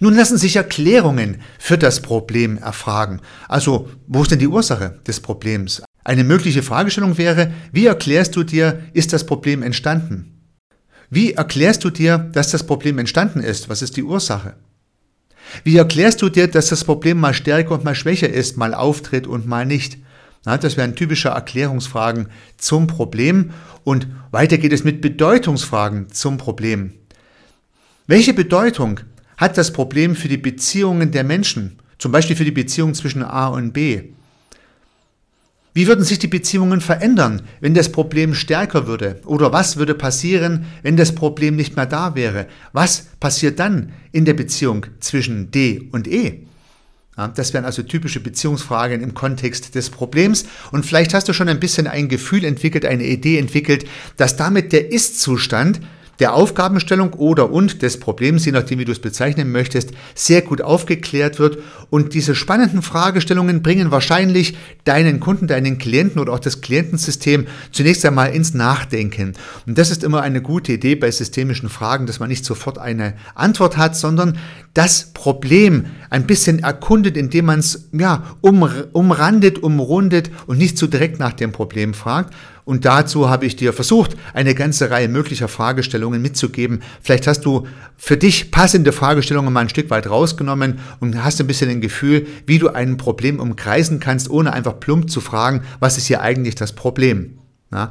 Nun 0.00 0.14
lassen 0.14 0.36
sich 0.36 0.56
Erklärungen 0.56 1.40
für 1.58 1.78
das 1.78 2.00
Problem 2.02 2.58
erfragen. 2.58 3.20
Also, 3.48 3.88
wo 4.06 4.20
ist 4.20 4.32
denn 4.32 4.38
die 4.38 4.48
Ursache 4.48 5.00
des 5.06 5.20
Problems? 5.20 5.82
Eine 6.04 6.24
mögliche 6.24 6.62
Fragestellung 6.62 7.16
wäre, 7.16 7.52
wie 7.72 7.86
erklärst 7.86 8.36
du 8.36 8.42
dir, 8.42 8.82
ist 8.92 9.14
das 9.14 9.24
Problem 9.24 9.62
entstanden? 9.62 10.31
Wie 11.14 11.34
erklärst 11.34 11.84
du 11.84 11.90
dir, 11.90 12.16
dass 12.16 12.52
das 12.52 12.64
Problem 12.64 12.98
entstanden 12.98 13.40
ist? 13.40 13.68
Was 13.68 13.82
ist 13.82 13.98
die 13.98 14.02
Ursache? 14.02 14.54
Wie 15.62 15.76
erklärst 15.76 16.22
du 16.22 16.30
dir, 16.30 16.48
dass 16.48 16.68
das 16.68 16.84
Problem 16.84 17.20
mal 17.20 17.34
stärker 17.34 17.72
und 17.72 17.84
mal 17.84 17.94
schwächer 17.94 18.30
ist, 18.30 18.56
mal 18.56 18.72
auftritt 18.72 19.26
und 19.26 19.46
mal 19.46 19.66
nicht? 19.66 19.98
Na, 20.46 20.56
das 20.56 20.78
wären 20.78 20.96
typische 20.96 21.28
Erklärungsfragen 21.28 22.28
zum 22.56 22.86
Problem 22.86 23.50
und 23.84 24.06
weiter 24.30 24.56
geht 24.56 24.72
es 24.72 24.84
mit 24.84 25.02
Bedeutungsfragen 25.02 26.10
zum 26.10 26.38
Problem. 26.38 26.94
Welche 28.06 28.32
Bedeutung 28.32 29.00
hat 29.36 29.58
das 29.58 29.70
Problem 29.70 30.16
für 30.16 30.28
die 30.28 30.38
Beziehungen 30.38 31.10
der 31.10 31.24
Menschen, 31.24 31.78
zum 31.98 32.10
Beispiel 32.10 32.36
für 32.36 32.46
die 32.46 32.52
Beziehung 32.52 32.94
zwischen 32.94 33.22
A 33.22 33.48
und 33.48 33.74
B? 33.74 34.14
Wie 35.74 35.86
würden 35.86 36.04
sich 36.04 36.18
die 36.18 36.28
Beziehungen 36.28 36.82
verändern, 36.82 37.42
wenn 37.60 37.72
das 37.72 37.90
Problem 37.90 38.34
stärker 38.34 38.86
würde? 38.86 39.20
Oder 39.24 39.52
was 39.52 39.78
würde 39.78 39.94
passieren, 39.94 40.66
wenn 40.82 40.98
das 40.98 41.14
Problem 41.14 41.56
nicht 41.56 41.76
mehr 41.76 41.86
da 41.86 42.14
wäre? 42.14 42.46
Was 42.72 43.06
passiert 43.20 43.58
dann 43.58 43.92
in 44.12 44.26
der 44.26 44.34
Beziehung 44.34 44.84
zwischen 45.00 45.50
D 45.50 45.88
und 45.90 46.06
E? 46.06 46.42
Ja, 47.16 47.28
das 47.28 47.54
wären 47.54 47.64
also 47.64 47.82
typische 47.82 48.20
Beziehungsfragen 48.20 49.02
im 49.02 49.14
Kontext 49.14 49.74
des 49.74 49.88
Problems. 49.88 50.44
Und 50.72 50.84
vielleicht 50.84 51.14
hast 51.14 51.28
du 51.28 51.32
schon 51.32 51.48
ein 51.48 51.60
bisschen 51.60 51.86
ein 51.86 52.08
Gefühl 52.08 52.44
entwickelt, 52.44 52.84
eine 52.84 53.04
Idee 53.04 53.38
entwickelt, 53.38 53.86
dass 54.18 54.36
damit 54.36 54.72
der 54.72 54.92
Ist-Zustand 54.92 55.80
der 56.20 56.34
Aufgabenstellung 56.34 57.14
oder 57.14 57.50
und 57.50 57.82
des 57.82 57.98
Problems, 57.98 58.44
je 58.44 58.52
nachdem 58.52 58.78
wie 58.78 58.84
du 58.84 58.92
es 58.92 59.00
bezeichnen 59.00 59.50
möchtest, 59.50 59.90
sehr 60.14 60.42
gut 60.42 60.60
aufgeklärt 60.60 61.38
wird. 61.38 61.58
Und 61.90 62.14
diese 62.14 62.34
spannenden 62.34 62.82
Fragestellungen 62.82 63.62
bringen 63.62 63.90
wahrscheinlich 63.90 64.56
deinen 64.84 65.20
Kunden, 65.20 65.46
deinen 65.46 65.78
Klienten 65.78 66.20
oder 66.20 66.32
auch 66.32 66.38
das 66.38 66.60
Klientensystem 66.60 67.46
zunächst 67.72 68.04
einmal 68.04 68.32
ins 68.34 68.54
Nachdenken. 68.54 69.32
Und 69.66 69.78
das 69.78 69.90
ist 69.90 70.04
immer 70.04 70.22
eine 70.22 70.42
gute 70.42 70.72
Idee 70.72 70.94
bei 70.94 71.10
systemischen 71.10 71.68
Fragen, 71.68 72.06
dass 72.06 72.20
man 72.20 72.28
nicht 72.28 72.44
sofort 72.44 72.78
eine 72.78 73.14
Antwort 73.34 73.76
hat, 73.76 73.96
sondern 73.96 74.38
das 74.74 75.12
Problem 75.12 75.86
ein 76.08 76.26
bisschen 76.26 76.60
erkundet, 76.60 77.16
indem 77.16 77.46
man 77.46 77.58
es 77.58 77.88
ja, 77.92 78.24
um, 78.40 78.68
umrandet, 78.92 79.62
umrundet 79.62 80.30
und 80.46 80.58
nicht 80.58 80.78
so 80.78 80.86
direkt 80.86 81.18
nach 81.18 81.32
dem 81.32 81.52
Problem 81.52 81.94
fragt, 81.94 82.32
und 82.64 82.84
dazu 82.84 83.28
habe 83.28 83.46
ich 83.46 83.56
dir 83.56 83.72
versucht, 83.72 84.16
eine 84.34 84.54
ganze 84.54 84.90
Reihe 84.90 85.08
möglicher 85.08 85.48
Fragestellungen 85.48 86.22
mitzugeben. 86.22 86.80
Vielleicht 87.00 87.26
hast 87.26 87.44
du 87.44 87.66
für 87.96 88.16
dich 88.16 88.50
passende 88.50 88.92
Fragestellungen 88.92 89.52
mal 89.52 89.60
ein 89.60 89.68
Stück 89.68 89.90
weit 89.90 90.08
rausgenommen 90.08 90.78
und 91.00 91.22
hast 91.24 91.40
ein 91.40 91.46
bisschen 91.46 91.70
ein 91.70 91.80
Gefühl, 91.80 92.26
wie 92.46 92.58
du 92.58 92.68
ein 92.68 92.96
Problem 92.96 93.40
umkreisen 93.40 93.98
kannst, 93.98 94.30
ohne 94.30 94.52
einfach 94.52 94.78
plump 94.78 95.10
zu 95.10 95.20
fragen, 95.20 95.62
was 95.80 95.98
ist 95.98 96.06
hier 96.06 96.20
eigentlich 96.20 96.54
das 96.54 96.72
Problem. 96.72 97.38
Ja? 97.72 97.90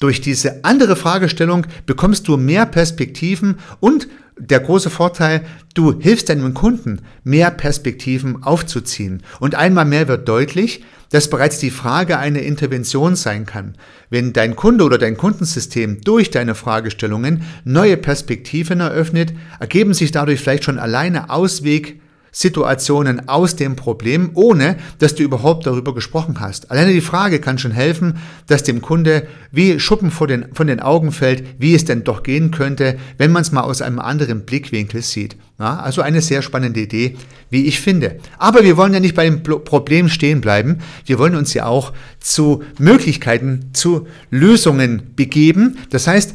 Durch 0.00 0.20
diese 0.20 0.64
andere 0.64 0.96
Fragestellung 0.96 1.66
bekommst 1.86 2.26
du 2.26 2.36
mehr 2.36 2.66
Perspektiven 2.66 3.58
und 3.78 4.08
der 4.40 4.60
große 4.60 4.90
Vorteil, 4.90 5.42
du 5.74 6.00
hilfst 6.00 6.28
deinem 6.28 6.54
Kunden, 6.54 7.02
mehr 7.22 7.50
Perspektiven 7.50 8.42
aufzuziehen. 8.42 9.22
Und 9.38 9.54
einmal 9.54 9.84
mehr 9.84 10.08
wird 10.08 10.28
deutlich, 10.28 10.84
dass 11.10 11.28
bereits 11.28 11.58
die 11.58 11.70
Frage 11.70 12.18
eine 12.18 12.40
Intervention 12.40 13.16
sein 13.16 13.44
kann. 13.44 13.74
Wenn 14.08 14.32
dein 14.32 14.56
Kunde 14.56 14.84
oder 14.84 14.98
dein 14.98 15.16
Kundensystem 15.16 16.00
durch 16.02 16.30
deine 16.30 16.54
Fragestellungen 16.54 17.42
neue 17.64 17.96
Perspektiven 17.96 18.80
eröffnet, 18.80 19.32
ergeben 19.58 19.92
sich 19.92 20.12
dadurch 20.12 20.40
vielleicht 20.40 20.64
schon 20.64 20.78
alleine 20.78 21.30
Ausweg, 21.30 22.00
Situationen 22.32 23.28
aus 23.28 23.56
dem 23.56 23.76
Problem, 23.76 24.30
ohne 24.34 24.76
dass 24.98 25.14
du 25.14 25.22
überhaupt 25.22 25.66
darüber 25.66 25.94
gesprochen 25.94 26.40
hast. 26.40 26.70
Alleine 26.70 26.92
die 26.92 27.00
Frage 27.00 27.40
kann 27.40 27.58
schon 27.58 27.72
helfen, 27.72 28.18
dass 28.46 28.62
dem 28.62 28.82
Kunde 28.82 29.26
wie 29.52 29.80
Schuppen 29.80 30.10
von 30.10 30.28
den, 30.28 30.46
von 30.52 30.66
den 30.66 30.80
Augen 30.80 31.12
fällt, 31.12 31.44
wie 31.58 31.74
es 31.74 31.84
denn 31.84 32.04
doch 32.04 32.22
gehen 32.22 32.50
könnte, 32.50 32.98
wenn 33.18 33.32
man 33.32 33.42
es 33.42 33.52
mal 33.52 33.62
aus 33.62 33.82
einem 33.82 33.98
anderen 33.98 34.44
Blickwinkel 34.44 35.02
sieht. 35.02 35.36
Ja, 35.58 35.78
also 35.78 36.00
eine 36.00 36.22
sehr 36.22 36.40
spannende 36.40 36.80
Idee, 36.80 37.16
wie 37.50 37.66
ich 37.66 37.80
finde. 37.80 38.16
Aber 38.38 38.64
wir 38.64 38.78
wollen 38.78 38.94
ja 38.94 39.00
nicht 39.00 39.14
bei 39.14 39.28
dem 39.28 39.42
Problem 39.42 40.08
stehen 40.08 40.40
bleiben. 40.40 40.78
Wir 41.04 41.18
wollen 41.18 41.36
uns 41.36 41.52
ja 41.52 41.66
auch 41.66 41.92
zu 42.18 42.62
Möglichkeiten, 42.78 43.70
zu 43.74 44.06
Lösungen 44.30 45.14
begeben. 45.16 45.76
Das 45.90 46.06
heißt, 46.06 46.34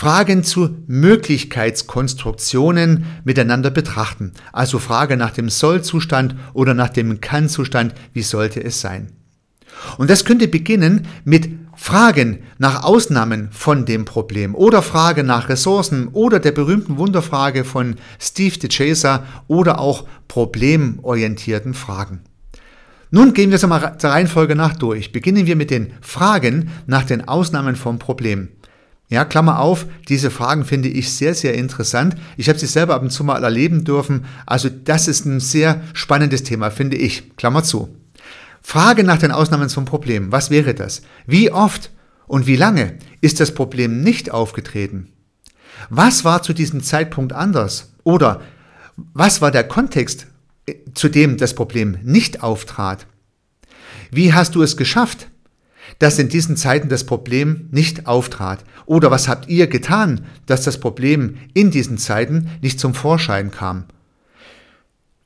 Fragen 0.00 0.42
zu 0.44 0.76
Möglichkeitskonstruktionen 0.86 3.04
miteinander 3.22 3.70
betrachten. 3.70 4.32
Also 4.50 4.78
Frage 4.78 5.18
nach 5.18 5.32
dem 5.32 5.50
Soll-Zustand 5.50 6.36
oder 6.54 6.72
nach 6.72 6.88
dem 6.88 7.20
Kann-Zustand, 7.20 7.92
wie 8.14 8.22
sollte 8.22 8.64
es 8.64 8.80
sein? 8.80 9.12
Und 9.98 10.08
das 10.08 10.24
könnte 10.24 10.48
beginnen 10.48 11.06
mit 11.24 11.50
Fragen 11.76 12.38
nach 12.56 12.82
Ausnahmen 12.82 13.50
von 13.52 13.84
dem 13.84 14.06
Problem 14.06 14.54
oder 14.54 14.80
Frage 14.80 15.22
nach 15.22 15.50
Ressourcen 15.50 16.08
oder 16.08 16.40
der 16.40 16.52
berühmten 16.52 16.96
Wunderfrage 16.96 17.64
von 17.64 17.96
Steve 18.18 18.58
DeChaser 18.58 19.24
oder 19.48 19.80
auch 19.80 20.06
problemorientierten 20.28 21.74
Fragen. 21.74 22.20
Nun 23.10 23.34
gehen 23.34 23.50
wir 23.50 23.56
es 23.56 23.64
einmal 23.64 23.98
der 24.02 24.12
Reihenfolge 24.12 24.56
nach 24.56 24.76
durch. 24.76 25.12
Beginnen 25.12 25.44
wir 25.44 25.56
mit 25.56 25.70
den 25.70 25.92
Fragen 26.00 26.70
nach 26.86 27.04
den 27.04 27.28
Ausnahmen 27.28 27.76
vom 27.76 27.98
Problem. 27.98 28.48
Ja, 29.10 29.24
Klammer 29.24 29.58
auf, 29.58 29.86
diese 30.08 30.30
Fragen 30.30 30.64
finde 30.64 30.88
ich 30.88 31.12
sehr, 31.12 31.34
sehr 31.34 31.54
interessant. 31.54 32.14
Ich 32.36 32.48
habe 32.48 32.60
sie 32.60 32.66
selber 32.66 32.94
ab 32.94 33.02
und 33.02 33.10
zu 33.10 33.24
mal 33.24 33.42
erleben 33.42 33.84
dürfen. 33.84 34.24
Also 34.46 34.68
das 34.68 35.08
ist 35.08 35.26
ein 35.26 35.40
sehr 35.40 35.82
spannendes 35.92 36.44
Thema, 36.44 36.70
finde 36.70 36.96
ich. 36.96 37.36
Klammer 37.36 37.64
zu. 37.64 37.94
Frage 38.62 39.02
nach 39.02 39.18
den 39.18 39.32
Ausnahmen 39.32 39.68
zum 39.68 39.84
Problem. 39.84 40.30
Was 40.30 40.50
wäre 40.50 40.74
das? 40.74 41.02
Wie 41.26 41.50
oft 41.50 41.90
und 42.28 42.46
wie 42.46 42.54
lange 42.54 42.98
ist 43.20 43.40
das 43.40 43.52
Problem 43.52 44.00
nicht 44.00 44.30
aufgetreten? 44.30 45.08
Was 45.88 46.24
war 46.24 46.44
zu 46.44 46.52
diesem 46.52 46.80
Zeitpunkt 46.80 47.32
anders? 47.32 47.92
Oder 48.04 48.40
was 49.12 49.40
war 49.40 49.50
der 49.50 49.64
Kontext, 49.64 50.28
äh, 50.66 50.74
zu 50.94 51.08
dem 51.08 51.36
das 51.36 51.54
Problem 51.54 51.98
nicht 52.02 52.44
auftrat? 52.44 53.06
Wie 54.12 54.32
hast 54.32 54.54
du 54.54 54.62
es 54.62 54.76
geschafft, 54.76 55.29
dass 56.00 56.18
in 56.18 56.28
diesen 56.28 56.56
Zeiten 56.56 56.88
das 56.88 57.04
Problem 57.04 57.68
nicht 57.70 58.08
auftrat? 58.08 58.64
Oder 58.86 59.12
was 59.12 59.28
habt 59.28 59.48
ihr 59.48 59.68
getan, 59.68 60.22
dass 60.46 60.64
das 60.64 60.80
Problem 60.80 61.36
in 61.54 61.70
diesen 61.70 61.98
Zeiten 61.98 62.50
nicht 62.60 62.80
zum 62.80 62.94
Vorschein 62.94 63.52
kam? 63.52 63.84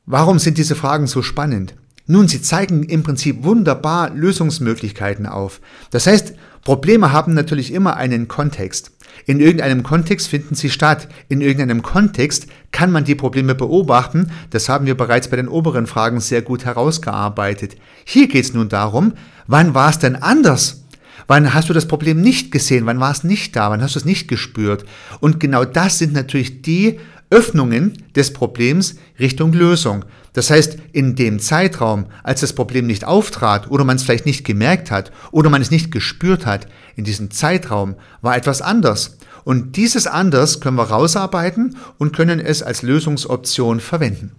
Warum 0.04 0.38
sind 0.38 0.58
diese 0.58 0.74
Fragen 0.74 1.06
so 1.06 1.22
spannend? 1.22 1.74
Nun, 2.06 2.28
sie 2.28 2.42
zeigen 2.42 2.82
im 2.82 3.02
Prinzip 3.02 3.44
wunderbar 3.44 4.10
Lösungsmöglichkeiten 4.10 5.24
auf. 5.24 5.62
Das 5.90 6.06
heißt, 6.06 6.34
Probleme 6.62 7.12
haben 7.12 7.32
natürlich 7.32 7.72
immer 7.72 7.96
einen 7.96 8.28
Kontext. 8.28 8.90
In 9.26 9.40
irgendeinem 9.40 9.82
Kontext 9.82 10.28
finden 10.28 10.54
sie 10.54 10.70
statt. 10.70 11.08
In 11.28 11.40
irgendeinem 11.40 11.82
Kontext 11.82 12.46
kann 12.74 12.90
man 12.90 13.04
die 13.04 13.14
Probleme 13.14 13.54
beobachten. 13.54 14.32
Das 14.50 14.68
haben 14.68 14.84
wir 14.84 14.96
bereits 14.96 15.28
bei 15.28 15.36
den 15.36 15.46
oberen 15.46 15.86
Fragen 15.86 16.18
sehr 16.18 16.42
gut 16.42 16.64
herausgearbeitet. 16.64 17.76
Hier 18.04 18.26
geht 18.26 18.44
es 18.44 18.52
nun 18.52 18.68
darum, 18.68 19.12
wann 19.46 19.74
war 19.74 19.90
es 19.90 20.00
denn 20.00 20.16
anders? 20.16 20.82
Wann 21.28 21.54
hast 21.54 21.68
du 21.68 21.72
das 21.72 21.86
Problem 21.86 22.20
nicht 22.20 22.50
gesehen? 22.50 22.84
Wann 22.84 22.98
war 22.98 23.12
es 23.12 23.22
nicht 23.22 23.54
da? 23.54 23.70
Wann 23.70 23.80
hast 23.80 23.94
du 23.94 24.00
es 24.00 24.04
nicht 24.04 24.26
gespürt? 24.26 24.84
Und 25.20 25.38
genau 25.38 25.64
das 25.64 25.98
sind 25.98 26.12
natürlich 26.12 26.62
die 26.62 26.98
Öffnungen 27.30 27.96
des 28.16 28.32
Problems 28.32 28.96
Richtung 29.20 29.52
Lösung. 29.52 30.04
Das 30.32 30.50
heißt, 30.50 30.76
in 30.92 31.14
dem 31.14 31.38
Zeitraum, 31.38 32.06
als 32.24 32.40
das 32.40 32.54
Problem 32.54 32.88
nicht 32.88 33.04
auftrat 33.04 33.70
oder 33.70 33.84
man 33.84 33.96
es 33.96 34.02
vielleicht 34.02 34.26
nicht 34.26 34.44
gemerkt 34.44 34.90
hat 34.90 35.12
oder 35.30 35.48
man 35.48 35.62
es 35.62 35.70
nicht 35.70 35.92
gespürt 35.92 36.44
hat, 36.44 36.66
in 36.96 37.04
diesem 37.04 37.30
Zeitraum 37.30 37.94
war 38.20 38.36
etwas 38.36 38.62
anders. 38.62 39.16
Und 39.44 39.76
dieses 39.76 40.06
anders 40.06 40.60
können 40.60 40.76
wir 40.76 40.84
rausarbeiten 40.84 41.76
und 41.98 42.16
können 42.16 42.40
es 42.40 42.62
als 42.62 42.82
Lösungsoption 42.82 43.80
verwenden. 43.80 44.32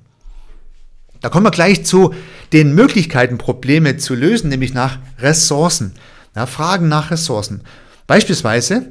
Da 1.22 1.30
kommen 1.30 1.46
wir 1.46 1.52
gleich 1.52 1.86
zu 1.86 2.14
den 2.54 2.76
Möglichkeiten, 2.76 3.38
Probleme 3.38 3.98
zu 3.98 4.16
lösen, 4.16 4.50
nämlich 4.50 4.74
nach 4.74 5.00
Ressourcen. 5.20 5.94
Ja, 6.36 6.46
Fragen 6.46 6.90
nach 6.90 7.12
Ressourcen. 7.12 7.62
Beispielsweise, 8.08 8.88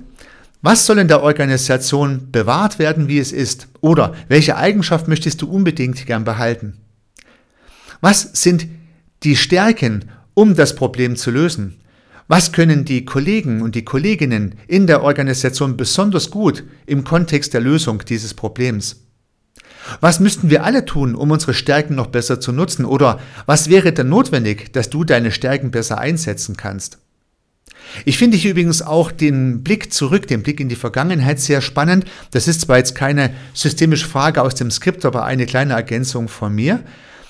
was 0.62 0.87
soll 0.87 0.99
in 0.99 1.09
der 1.09 1.23
Organisation 1.23 2.33
bewahrt 2.33 2.78
werden, 2.78 3.06
wie 3.06 3.18
es 3.18 3.33
ist? 3.33 3.68
Oder 3.80 4.14
welche 4.28 4.56
Eigenschaft 4.56 5.09
möchtest 5.09 5.42
du 5.42 5.50
unbedingt 5.50 6.06
gern 6.06 6.25
behalten? 6.25 6.78
Was 8.00 8.30
sind 8.33 8.66
die 9.23 9.37
Stärken, 9.37 10.06
um 10.33 10.56
das 10.56 10.75
Problem 10.75 11.16
zu 11.16 11.30
lösen? 11.30 11.80
Was 12.26 12.52
können 12.52 12.84
die 12.84 13.04
Kollegen 13.04 13.60
und 13.60 13.74
die 13.74 13.84
Kolleginnen 13.84 14.54
in 14.66 14.86
der 14.86 15.02
Organisation 15.02 15.76
besonders 15.76 16.30
gut 16.30 16.64
im 16.86 17.04
Kontext 17.04 17.52
der 17.52 17.60
Lösung 17.60 18.02
dieses 18.08 18.32
Problems? 18.32 19.04
Was 20.00 20.20
müssten 20.20 20.48
wir 20.48 20.64
alle 20.64 20.86
tun, 20.86 21.14
um 21.14 21.30
unsere 21.30 21.52
Stärken 21.52 21.94
noch 21.94 22.06
besser 22.06 22.40
zu 22.40 22.52
nutzen? 22.52 22.86
Oder 22.86 23.20
was 23.44 23.68
wäre 23.68 23.92
denn 23.92 24.08
notwendig, 24.08 24.72
dass 24.72 24.88
du 24.88 25.04
deine 25.04 25.30
Stärken 25.30 25.70
besser 25.70 25.98
einsetzen 25.98 26.56
kannst? 26.56 26.98
Ich 28.06 28.16
finde 28.16 28.38
hier 28.38 28.52
übrigens 28.52 28.80
auch 28.80 29.12
den 29.12 29.62
Blick 29.62 29.92
zurück, 29.92 30.26
den 30.26 30.42
Blick 30.42 30.58
in 30.58 30.70
die 30.70 30.76
Vergangenheit 30.76 31.38
sehr 31.38 31.60
spannend. 31.60 32.06
Das 32.30 32.48
ist 32.48 32.62
zwar 32.62 32.78
jetzt 32.78 32.94
keine 32.94 33.34
systemische 33.52 34.08
Frage 34.08 34.42
aus 34.42 34.54
dem 34.54 34.70
Skript, 34.70 35.04
aber 35.04 35.24
eine 35.24 35.44
kleine 35.44 35.74
Ergänzung 35.74 36.28
von 36.28 36.54
mir. 36.54 36.82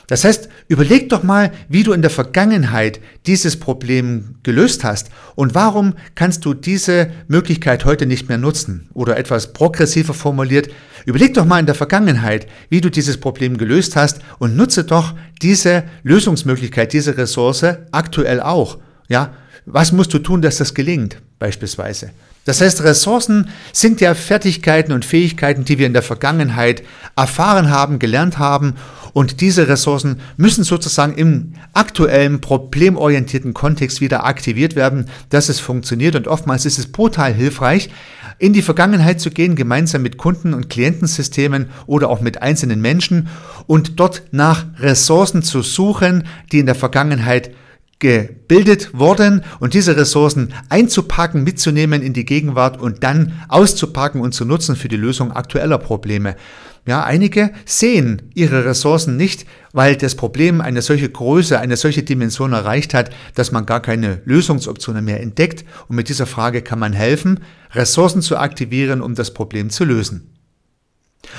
Das 0.07 0.25
heißt, 0.25 0.49
überleg 0.69 1.09
doch 1.09 1.23
mal, 1.23 1.51
wie 1.69 1.83
du 1.83 1.93
in 1.93 2.03
der 2.03 2.11
Vergangenheit 2.11 3.01
dieses 3.27 3.59
Problem 3.59 4.37
gelöst 4.43 4.85
hast 4.85 5.11
und 5.35 5.55
warum 5.55 5.95
kannst 6.15 6.45
du 6.45 6.53
diese 6.53 7.11
Möglichkeit 7.27 7.85
heute 7.85 8.07
nicht 8.07 8.29
mehr 8.29 8.39
nutzen? 8.39 8.89
Oder 8.93 9.17
etwas 9.17 9.53
progressiver 9.53 10.13
formuliert, 10.13 10.69
überleg 11.07 11.35
doch 11.35 11.47
mal 11.47 11.61
in 11.61 11.67
der 11.67 11.75
Vergangenheit, 11.75 12.47
wie 12.69 12.81
du 12.81 12.91
dieses 12.91 13.19
Problem 13.19 13.57
gelöst 13.57 13.97
hast 13.97 14.21
und 14.39 14.57
nutze 14.57 14.85
doch 14.85 15.15
diese 15.41 15.85
Lösungsmöglichkeit, 16.03 16.93
diese 16.93 17.17
Ressource 17.17 17.65
aktuell 17.91 18.41
auch. 18.41 18.79
Ja, 19.09 19.33
was 19.67 19.93
musst 19.93 20.13
du 20.13 20.19
tun, 20.19 20.43
dass 20.43 20.59
das 20.59 20.75
gelingt, 20.75 21.23
beispielsweise? 21.39 22.11
Das 22.45 22.61
heißt, 22.61 22.83
Ressourcen 22.83 23.49
sind 23.73 24.01
ja 24.01 24.15
Fertigkeiten 24.15 24.93
und 24.93 25.05
Fähigkeiten, 25.05 25.65
die 25.65 25.79
wir 25.79 25.87
in 25.87 25.95
der 25.95 26.03
Vergangenheit 26.03 26.83
erfahren 27.17 27.71
haben, 27.71 27.99
gelernt 27.99 28.39
haben. 28.39 28.75
Und 29.15 29.41
diese 29.41 29.69
Ressourcen 29.69 30.21
müssen 30.37 30.65
sozusagen 30.65 31.15
im 31.15 31.55
aktuellen 31.73 32.41
problemorientierten 32.41 33.55
Kontext 33.55 34.01
wieder 34.01 34.27
aktiviert 34.27 34.77
werden, 34.77 35.07
dass 35.31 35.49
es 35.49 35.61
funktioniert. 35.61 36.17
Und 36.17 36.29
oftmals 36.29 36.67
ist 36.67 36.79
es 36.79 36.91
brutal 36.91 37.33
hilfreich, 37.33 37.91
in 38.39 38.53
die 38.53 38.63
Vergangenheit 38.63 39.21
zu 39.21 39.31
gehen, 39.31 39.55
gemeinsam 39.55 40.03
mit 40.03 40.19
Kunden 40.19 40.53
und 40.53 40.69
Klientensystemen 40.69 41.69
oder 41.87 42.11
auch 42.11 42.21
mit 42.21 42.43
einzelnen 42.43 42.81
Menschen 42.81 43.29
und 43.67 44.01
dort 44.01 44.25
nach 44.33 44.67
Ressourcen 44.81 45.43
zu 45.43 45.63
suchen, 45.63 46.25
die 46.51 46.59
in 46.59 46.67
der 46.67 46.75
Vergangenheit 46.75 47.53
gebildet 48.05 48.93
worden 48.93 49.45
und 49.61 49.73
diese 49.73 49.97
Ressourcen 49.97 50.53
einzupacken, 50.69 51.43
mitzunehmen 51.43 52.03
in 52.03 52.13
die 52.13 52.27
Gegenwart 52.27 52.79
und 52.79 53.03
dann 53.03 53.33
auszupacken 53.49 54.21
und 54.21 54.35
zu 54.35 54.45
nutzen 54.45 54.77
für 54.77 54.89
die 54.89 54.99
Lösung 54.99 55.33
aktueller 55.33 55.79
Probleme. 55.79 56.37
Ja, 56.87 57.03
einige 57.03 57.51
sehen 57.65 58.21
ihre 58.35 58.67
Ressourcen 58.67 59.17
nicht, 59.17 59.47
weil 59.73 59.97
das 59.97 60.17
Problem 60.17 60.61
eine 60.61 60.83
solche 60.83 61.09
Größe, 61.09 61.59
eine 61.59 61.79
solche 61.79 62.03
Dimension 62.03 62.53
erreicht 62.53 62.93
hat, 62.93 63.09
dass 63.37 63.53
man 63.53 63.65
gar 63.65 63.81
keine 63.81 64.21
Lösungsoptionen 64.27 65.03
mehr 65.03 65.23
entdeckt. 65.23 65.65
Und 65.89 65.97
mit 65.97 66.11
dieser 66.11 66.27
Frage 66.27 66.61
kann 66.61 66.79
man 66.79 66.93
helfen, 66.93 67.41
Ressourcen 67.73 68.21
zu 68.21 68.37
aktivieren, 68.37 69.01
um 69.01 69.15
das 69.15 69.33
Problem 69.33 69.71
zu 69.71 69.85
lösen. 69.85 70.34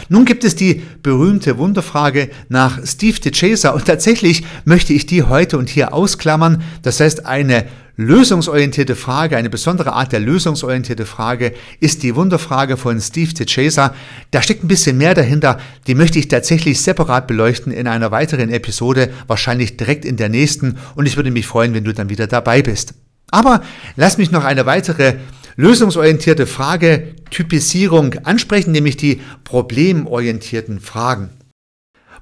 Nun 0.09 0.25
gibt 0.25 0.43
es 0.43 0.55
die 0.55 0.81
berühmte 1.03 1.57
Wunderfrage 1.57 2.29
nach 2.49 2.79
Steve 2.85 3.19
DeChaser 3.19 3.73
und 3.73 3.85
tatsächlich 3.85 4.43
möchte 4.65 4.93
ich 4.93 5.05
die 5.05 5.23
heute 5.23 5.57
und 5.57 5.69
hier 5.69 5.93
ausklammern. 5.93 6.63
Das 6.81 6.99
heißt, 6.99 7.25
eine 7.25 7.65
lösungsorientierte 7.97 8.95
Frage, 8.95 9.37
eine 9.37 9.49
besondere 9.49 9.93
Art 9.93 10.11
der 10.11 10.19
lösungsorientierte 10.19 11.05
Frage 11.05 11.53
ist 11.79 12.03
die 12.03 12.15
Wunderfrage 12.15 12.77
von 12.77 12.99
Steve 12.99 13.33
DeChaser. 13.33 13.95
Da 14.31 14.41
steckt 14.41 14.63
ein 14.63 14.67
bisschen 14.67 14.97
mehr 14.97 15.13
dahinter. 15.13 15.59
Die 15.87 15.95
möchte 15.95 16.19
ich 16.19 16.27
tatsächlich 16.27 16.81
separat 16.81 17.27
beleuchten 17.27 17.71
in 17.71 17.87
einer 17.87 18.11
weiteren 18.11 18.49
Episode, 18.49 19.11
wahrscheinlich 19.27 19.77
direkt 19.77 20.05
in 20.05 20.17
der 20.17 20.29
nächsten 20.29 20.77
und 20.95 21.05
ich 21.05 21.15
würde 21.15 21.31
mich 21.31 21.47
freuen, 21.47 21.73
wenn 21.73 21.85
du 21.85 21.93
dann 21.93 22.09
wieder 22.09 22.27
dabei 22.27 22.61
bist. 22.61 22.95
Aber 23.31 23.61
lass 23.95 24.17
mich 24.17 24.31
noch 24.31 24.43
eine 24.43 24.65
weitere 24.65 25.15
lösungsorientierte 25.55 26.47
Frage 26.47 27.15
Typisierung 27.29 28.13
ansprechen, 28.23 28.71
nämlich 28.71 28.97
die 28.97 29.21
problemorientierten 29.43 30.79
Fragen. 30.79 31.29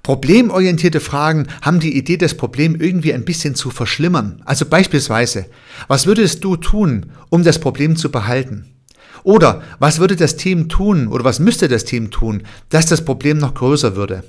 Problemorientierte 0.03 0.99
Fragen 0.99 1.47
haben 1.61 1.79
die 1.79 1.97
Idee, 1.97 2.17
das 2.17 2.35
Problem 2.35 2.75
irgendwie 2.79 3.13
ein 3.13 3.23
bisschen 3.23 3.55
zu 3.55 3.69
verschlimmern. 3.69 4.41
Also 4.43 4.65
beispielsweise, 4.65 5.45
was 5.87 6.05
würdest 6.05 6.43
du 6.43 6.57
tun, 6.57 7.11
um 7.29 7.43
das 7.43 7.57
Problem 7.57 7.95
zu 7.95 8.11
behalten? 8.11 8.69
Oder 9.23 9.63
was 9.79 9.99
würde 9.99 10.17
das 10.17 10.35
Team 10.35 10.67
tun 10.67 11.07
oder 11.07 11.23
was 11.23 11.39
müsste 11.39 11.69
das 11.69 11.85
Team 11.85 12.11
tun, 12.11 12.43
dass 12.67 12.87
das 12.87 13.05
Problem 13.05 13.37
noch 13.37 13.53
größer 13.53 13.95
würde? 13.95 14.25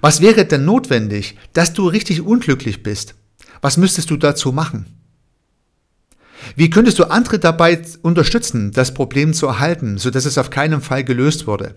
Was 0.00 0.20
wäre 0.20 0.44
denn 0.44 0.64
notwendig, 0.64 1.36
dass 1.52 1.72
du 1.72 1.86
richtig 1.86 2.20
unglücklich 2.20 2.82
bist? 2.82 3.14
Was 3.60 3.76
müsstest 3.76 4.10
du 4.10 4.16
dazu 4.16 4.52
machen? 4.52 4.97
Wie 6.56 6.70
könntest 6.70 6.98
du 6.98 7.04
andere 7.04 7.38
dabei 7.38 7.80
unterstützen, 8.02 8.72
das 8.72 8.94
Problem 8.94 9.32
zu 9.32 9.46
erhalten, 9.46 9.98
sodass 9.98 10.24
es 10.24 10.38
auf 10.38 10.50
keinen 10.50 10.80
Fall 10.80 11.04
gelöst 11.04 11.46
wurde? 11.46 11.74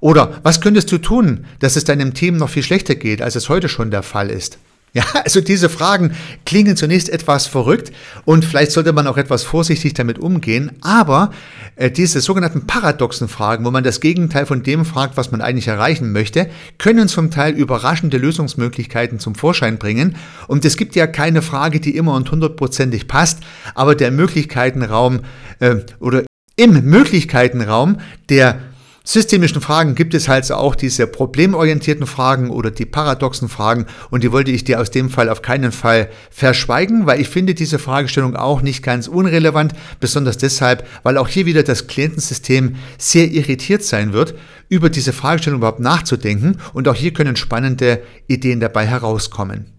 Oder 0.00 0.40
was 0.42 0.60
könntest 0.60 0.92
du 0.92 0.98
tun, 0.98 1.46
dass 1.60 1.76
es 1.76 1.84
deinem 1.84 2.14
Team 2.14 2.36
noch 2.36 2.50
viel 2.50 2.62
schlechter 2.62 2.94
geht, 2.94 3.22
als 3.22 3.36
es 3.36 3.48
heute 3.48 3.68
schon 3.68 3.90
der 3.90 4.02
Fall 4.02 4.30
ist? 4.30 4.58
Ja, 4.94 5.02
also 5.24 5.40
diese 5.40 5.68
Fragen 5.68 6.12
klingen 6.46 6.76
zunächst 6.76 7.08
etwas 7.08 7.48
verrückt 7.48 7.90
und 8.24 8.44
vielleicht 8.44 8.70
sollte 8.70 8.92
man 8.92 9.08
auch 9.08 9.16
etwas 9.16 9.42
vorsichtig 9.42 9.94
damit 9.94 10.20
umgehen, 10.20 10.70
aber 10.82 11.32
äh, 11.74 11.90
diese 11.90 12.20
sogenannten 12.20 12.68
paradoxen 12.68 13.26
Fragen, 13.26 13.64
wo 13.64 13.72
man 13.72 13.82
das 13.82 13.98
Gegenteil 13.98 14.46
von 14.46 14.62
dem 14.62 14.84
fragt, 14.84 15.16
was 15.16 15.32
man 15.32 15.40
eigentlich 15.40 15.66
erreichen 15.66 16.12
möchte, 16.12 16.48
können 16.78 17.08
zum 17.08 17.32
Teil 17.32 17.54
überraschende 17.54 18.18
Lösungsmöglichkeiten 18.18 19.18
zum 19.18 19.34
Vorschein 19.34 19.78
bringen. 19.78 20.14
Und 20.46 20.64
es 20.64 20.76
gibt 20.76 20.94
ja 20.94 21.08
keine 21.08 21.42
Frage, 21.42 21.80
die 21.80 21.96
immer 21.96 22.14
und 22.14 22.30
hundertprozentig 22.30 23.08
passt, 23.08 23.40
aber 23.74 23.96
der 23.96 24.12
Möglichkeitenraum 24.12 25.22
äh, 25.58 25.78
oder 25.98 26.22
im 26.54 26.84
Möglichkeitenraum 26.84 27.98
der 28.28 28.60
systemischen 29.06 29.60
Fragen 29.60 29.94
gibt 29.94 30.14
es 30.14 30.28
halt 30.28 30.50
auch 30.50 30.74
diese 30.74 31.06
problemorientierten 31.06 32.06
Fragen 32.06 32.48
oder 32.48 32.70
die 32.70 32.86
paradoxen 32.86 33.50
Fragen 33.50 33.84
und 34.10 34.24
die 34.24 34.32
wollte 34.32 34.50
ich 34.50 34.64
dir 34.64 34.80
aus 34.80 34.90
dem 34.90 35.10
Fall 35.10 35.28
auf 35.28 35.42
keinen 35.42 35.72
Fall 35.72 36.08
verschweigen, 36.30 37.04
weil 37.04 37.20
ich 37.20 37.28
finde 37.28 37.54
diese 37.54 37.78
Fragestellung 37.78 38.34
auch 38.34 38.62
nicht 38.62 38.82
ganz 38.82 39.06
unrelevant, 39.06 39.74
besonders 40.00 40.38
deshalb, 40.38 40.88
weil 41.02 41.18
auch 41.18 41.28
hier 41.28 41.44
wieder 41.44 41.62
das 41.62 41.86
Klientensystem 41.86 42.76
sehr 42.96 43.30
irritiert 43.30 43.84
sein 43.84 44.14
wird, 44.14 44.34
über 44.70 44.88
diese 44.88 45.12
Fragestellung 45.12 45.58
überhaupt 45.58 45.80
nachzudenken 45.80 46.56
und 46.72 46.88
auch 46.88 46.94
hier 46.94 47.12
können 47.12 47.36
spannende 47.36 48.02
Ideen 48.26 48.60
dabei 48.60 48.86
herauskommen. 48.86 49.73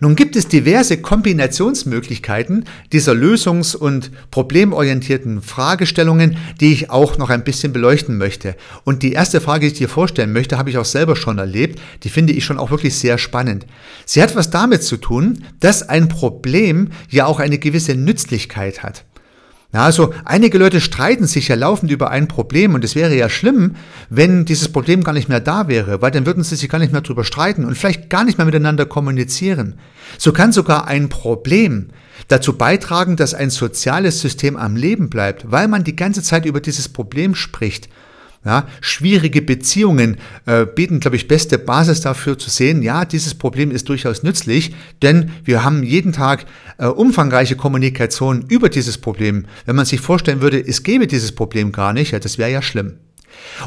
Nun 0.00 0.16
gibt 0.16 0.36
es 0.36 0.48
diverse 0.48 0.98
Kombinationsmöglichkeiten 0.98 2.64
dieser 2.92 3.12
lösungs- 3.12 3.76
und 3.76 4.10
problemorientierten 4.30 5.42
Fragestellungen, 5.42 6.36
die 6.60 6.72
ich 6.72 6.90
auch 6.90 7.18
noch 7.18 7.30
ein 7.30 7.44
bisschen 7.44 7.72
beleuchten 7.72 8.16
möchte. 8.16 8.56
Und 8.84 9.02
die 9.02 9.12
erste 9.12 9.40
Frage, 9.40 9.66
die 9.66 9.72
ich 9.72 9.78
dir 9.78 9.88
vorstellen 9.88 10.32
möchte, 10.32 10.58
habe 10.58 10.70
ich 10.70 10.78
auch 10.78 10.84
selber 10.84 11.16
schon 11.16 11.38
erlebt. 11.38 11.80
Die 12.02 12.08
finde 12.08 12.32
ich 12.32 12.44
schon 12.44 12.58
auch 12.58 12.70
wirklich 12.70 12.94
sehr 12.96 13.18
spannend. 13.18 13.66
Sie 14.06 14.22
hat 14.22 14.36
was 14.36 14.50
damit 14.50 14.82
zu 14.82 14.96
tun, 14.96 15.44
dass 15.60 15.88
ein 15.88 16.08
Problem 16.08 16.90
ja 17.08 17.26
auch 17.26 17.40
eine 17.40 17.58
gewisse 17.58 17.94
Nützlichkeit 17.94 18.82
hat. 18.82 19.04
Ja, 19.72 19.84
also 19.84 20.12
einige 20.24 20.58
Leute 20.58 20.80
streiten 20.80 21.26
sich 21.26 21.46
ja 21.46 21.54
laufend 21.54 21.92
über 21.92 22.10
ein 22.10 22.26
Problem 22.26 22.74
und 22.74 22.82
es 22.82 22.96
wäre 22.96 23.14
ja 23.14 23.28
schlimm, 23.28 23.76
wenn 24.08 24.44
dieses 24.44 24.68
Problem 24.68 25.04
gar 25.04 25.12
nicht 25.12 25.28
mehr 25.28 25.38
da 25.38 25.68
wäre, 25.68 26.02
weil 26.02 26.10
dann 26.10 26.26
würden 26.26 26.42
sie 26.42 26.56
sich 26.56 26.68
gar 26.68 26.80
nicht 26.80 26.92
mehr 26.92 27.02
drüber 27.02 27.22
streiten 27.22 27.64
und 27.64 27.78
vielleicht 27.78 28.10
gar 28.10 28.24
nicht 28.24 28.36
mehr 28.36 28.46
miteinander 28.46 28.84
kommunizieren. 28.84 29.74
So 30.18 30.32
kann 30.32 30.50
sogar 30.50 30.88
ein 30.88 31.08
Problem 31.08 31.90
dazu 32.26 32.54
beitragen, 32.58 33.14
dass 33.14 33.32
ein 33.32 33.50
soziales 33.50 34.20
System 34.20 34.56
am 34.56 34.74
Leben 34.74 35.08
bleibt, 35.08 35.52
weil 35.52 35.68
man 35.68 35.84
die 35.84 35.94
ganze 35.94 36.24
Zeit 36.24 36.46
über 36.46 36.60
dieses 36.60 36.88
Problem 36.88 37.36
spricht 37.36 37.88
ja, 38.44 38.66
schwierige 38.80 39.42
Beziehungen 39.42 40.16
äh, 40.46 40.64
bieten, 40.64 41.00
glaube 41.00 41.16
ich, 41.16 41.28
beste 41.28 41.58
Basis 41.58 42.00
dafür 42.00 42.38
zu 42.38 42.48
sehen, 42.48 42.82
ja, 42.82 43.04
dieses 43.04 43.34
Problem 43.34 43.70
ist 43.70 43.88
durchaus 43.88 44.22
nützlich, 44.22 44.74
denn 45.02 45.30
wir 45.44 45.62
haben 45.62 45.82
jeden 45.82 46.12
Tag 46.12 46.46
äh, 46.78 46.86
umfangreiche 46.86 47.56
Kommunikation 47.56 48.46
über 48.48 48.70
dieses 48.70 48.96
Problem. 48.96 49.44
Wenn 49.66 49.76
man 49.76 49.84
sich 49.84 50.00
vorstellen 50.00 50.40
würde, 50.40 50.58
es 50.58 50.82
gäbe 50.82 51.06
dieses 51.06 51.32
Problem 51.32 51.72
gar 51.72 51.92
nicht, 51.92 52.12
ja, 52.12 52.18
das 52.18 52.38
wäre 52.38 52.50
ja 52.50 52.62
schlimm. 52.62 52.94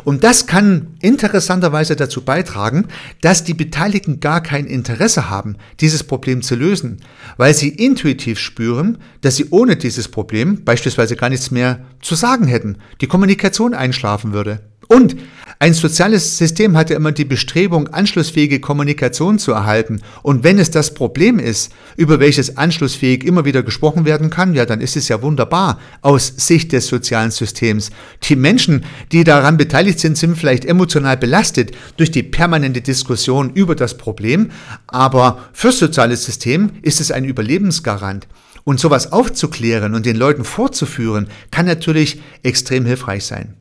Und 0.04 0.24
das 0.24 0.48
kann 0.48 0.96
interessanterweise 1.02 1.96
dazu 1.96 2.22
beitragen, 2.22 2.88
dass 3.22 3.44
die 3.44 3.54
Beteiligten 3.54 4.20
gar 4.20 4.42
kein 4.42 4.66
Interesse 4.66 5.30
haben, 5.30 5.58
dieses 5.80 6.04
Problem 6.04 6.42
zu 6.42 6.56
lösen, 6.56 6.98
weil 7.38 7.54
sie 7.54 7.70
intuitiv 7.70 8.40
spüren, 8.40 8.98
dass 9.22 9.36
sie 9.36 9.50
ohne 9.50 9.76
dieses 9.76 10.08
Problem 10.08 10.64
beispielsweise 10.64 11.16
gar 11.16 11.30
nichts 11.30 11.52
mehr 11.52 11.86
zu 12.02 12.16
sagen 12.16 12.48
hätten, 12.48 12.78
die 13.02 13.08
Kommunikation 13.08 13.74
einschlafen 13.74 14.34
würde. 14.34 14.60
Und 14.94 15.16
ein 15.60 15.74
soziales 15.74 16.38
System 16.38 16.76
hat 16.76 16.90
ja 16.90 16.98
immer 16.98 17.14
die 17.14 17.26
Bestrebung, 17.26 17.88
anschlussfähige 17.88 18.60
Kommunikation 18.60 19.40
zu 19.40 19.54
erhalten. 19.54 20.02
Und 20.22 20.44
wenn 20.44 20.60
es 20.60 20.72
das 20.72 20.94
Problem 20.94 21.40
ist, 21.40 21.72
über 21.96 22.20
welches 22.20 22.58
anschlussfähig 22.58 23.24
immer 23.24 23.46
wieder 23.46 23.64
gesprochen 23.64 24.06
werden 24.06 24.30
kann, 24.30 24.54
ja, 24.54 24.66
dann 24.66 24.82
ist 24.82 24.98
es 24.98 25.08
ja 25.08 25.22
wunderbar 25.22 25.80
aus 26.02 26.34
Sicht 26.36 26.74
des 26.74 26.88
sozialen 26.88 27.32
Systems. 27.32 27.92
Die 28.24 28.36
Menschen, 28.36 28.84
die 29.12 29.24
daran 29.24 29.58
beteiligt 29.58 30.00
sind, 30.00 30.18
sind 30.18 30.38
vielleicht 30.38 30.66
emotional 30.66 31.18
belastet 31.18 31.72
durch 31.98 32.12
die 32.12 32.24
permanente 32.24 32.82
Diskussion 32.82 33.52
über 33.52 33.76
das 33.76 33.98
Problem. 33.98 34.52
Aber 34.88 35.40
fürs 35.54 35.80
soziale 35.80 36.18
System 36.18 36.72
ist 36.82 37.00
es 37.00 37.10
ein 37.10 37.26
Überlebensgarant. 37.26 38.28
Und 38.66 38.80
sowas 38.80 39.12
aufzuklären 39.12 39.96
und 39.96 40.06
den 40.06 40.18
Leuten 40.18 40.44
vorzuführen, 40.44 41.28
kann 41.52 41.66
natürlich 41.66 42.22
extrem 42.44 42.86
hilfreich 42.86 43.26
sein. 43.26 43.56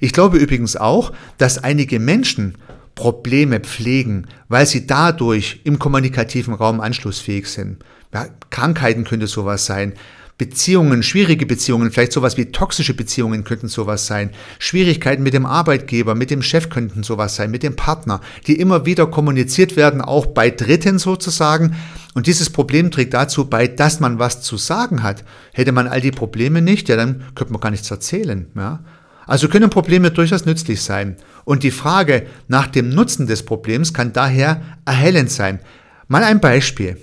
Ich 0.00 0.12
glaube 0.12 0.38
übrigens 0.38 0.76
auch, 0.76 1.12
dass 1.38 1.58
einige 1.58 1.98
Menschen 1.98 2.56
Probleme 2.94 3.60
pflegen, 3.60 4.26
weil 4.48 4.66
sie 4.66 4.86
dadurch 4.86 5.60
im 5.64 5.78
kommunikativen 5.78 6.54
Raum 6.54 6.80
anschlussfähig 6.80 7.46
sind. 7.46 7.78
Ja, 8.12 8.26
Krankheiten 8.50 9.04
könnte 9.04 9.26
sowas 9.26 9.64
sein. 9.64 9.94
Beziehungen, 10.38 11.02
schwierige 11.02 11.46
Beziehungen, 11.46 11.92
vielleicht 11.92 12.12
sowas 12.12 12.36
wie 12.36 12.46
toxische 12.46 12.94
Beziehungen 12.94 13.44
könnten 13.44 13.68
sowas 13.68 14.06
sein. 14.06 14.30
Schwierigkeiten 14.58 15.22
mit 15.22 15.34
dem 15.34 15.46
Arbeitgeber, 15.46 16.14
mit 16.14 16.30
dem 16.30 16.42
Chef 16.42 16.68
könnten 16.68 17.02
sowas 17.02 17.36
sein, 17.36 17.50
mit 17.50 17.62
dem 17.62 17.76
Partner, 17.76 18.20
die 18.46 18.58
immer 18.58 18.84
wieder 18.84 19.06
kommuniziert 19.06 19.76
werden, 19.76 20.00
auch 20.00 20.26
bei 20.26 20.50
Dritten 20.50 20.98
sozusagen. 20.98 21.76
Und 22.14 22.26
dieses 22.26 22.50
Problem 22.50 22.90
trägt 22.90 23.14
dazu 23.14 23.48
bei, 23.48 23.68
dass 23.68 24.00
man 24.00 24.18
was 24.18 24.42
zu 24.42 24.56
sagen 24.56 25.02
hat. 25.02 25.22
Hätte 25.52 25.70
man 25.70 25.86
all 25.86 26.00
die 26.00 26.10
Probleme 26.10 26.60
nicht, 26.60 26.88
ja, 26.88 26.96
dann 26.96 27.22
könnte 27.34 27.52
man 27.52 27.60
gar 27.60 27.70
nichts 27.70 27.90
erzählen. 27.90 28.46
Ja. 28.56 28.80
Also 29.26 29.48
können 29.48 29.70
Probleme 29.70 30.10
durchaus 30.10 30.44
nützlich 30.44 30.82
sein. 30.82 31.16
Und 31.44 31.62
die 31.62 31.70
Frage 31.70 32.26
nach 32.48 32.66
dem 32.66 32.90
Nutzen 32.90 33.26
des 33.26 33.44
Problems 33.44 33.94
kann 33.94 34.12
daher 34.12 34.62
erhellend 34.84 35.30
sein. 35.30 35.60
Mal 36.08 36.24
ein 36.24 36.40
Beispiel. 36.40 36.98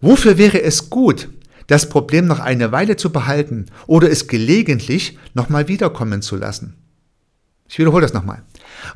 Wofür 0.00 0.38
wäre 0.38 0.62
es 0.62 0.90
gut, 0.90 1.28
das 1.66 1.88
Problem 1.88 2.26
noch 2.26 2.40
eine 2.40 2.72
Weile 2.72 2.96
zu 2.96 3.10
behalten 3.10 3.66
oder 3.86 4.10
es 4.10 4.26
gelegentlich 4.26 5.18
nochmal 5.34 5.68
wiederkommen 5.68 6.22
zu 6.22 6.36
lassen? 6.36 6.74
Ich 7.68 7.78
wiederhole 7.78 8.02
das 8.02 8.12
nochmal. 8.12 8.42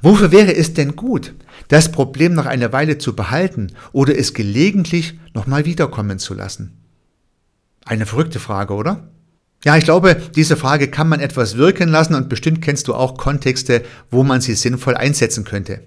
Wofür 0.02 0.32
wäre 0.32 0.54
es 0.54 0.74
denn 0.74 0.96
gut, 0.96 1.34
das 1.68 1.92
Problem 1.92 2.34
noch 2.34 2.46
eine 2.46 2.72
Weile 2.72 2.98
zu 2.98 3.14
behalten 3.14 3.72
oder 3.92 4.18
es 4.18 4.34
gelegentlich 4.34 5.18
nochmal 5.32 5.64
wiederkommen 5.64 6.18
zu 6.18 6.34
lassen? 6.34 6.80
Eine 7.84 8.06
verrückte 8.06 8.40
Frage, 8.40 8.74
oder? 8.74 9.08
Ja, 9.64 9.78
ich 9.78 9.84
glaube, 9.84 10.20
diese 10.36 10.56
Frage 10.56 10.88
kann 10.88 11.08
man 11.08 11.20
etwas 11.20 11.56
wirken 11.56 11.88
lassen 11.88 12.14
und 12.14 12.28
bestimmt 12.28 12.60
kennst 12.60 12.86
du 12.86 12.94
auch 12.94 13.16
Kontexte, 13.16 13.82
wo 14.10 14.22
man 14.22 14.42
sie 14.42 14.54
sinnvoll 14.54 14.94
einsetzen 14.94 15.44
könnte. 15.44 15.80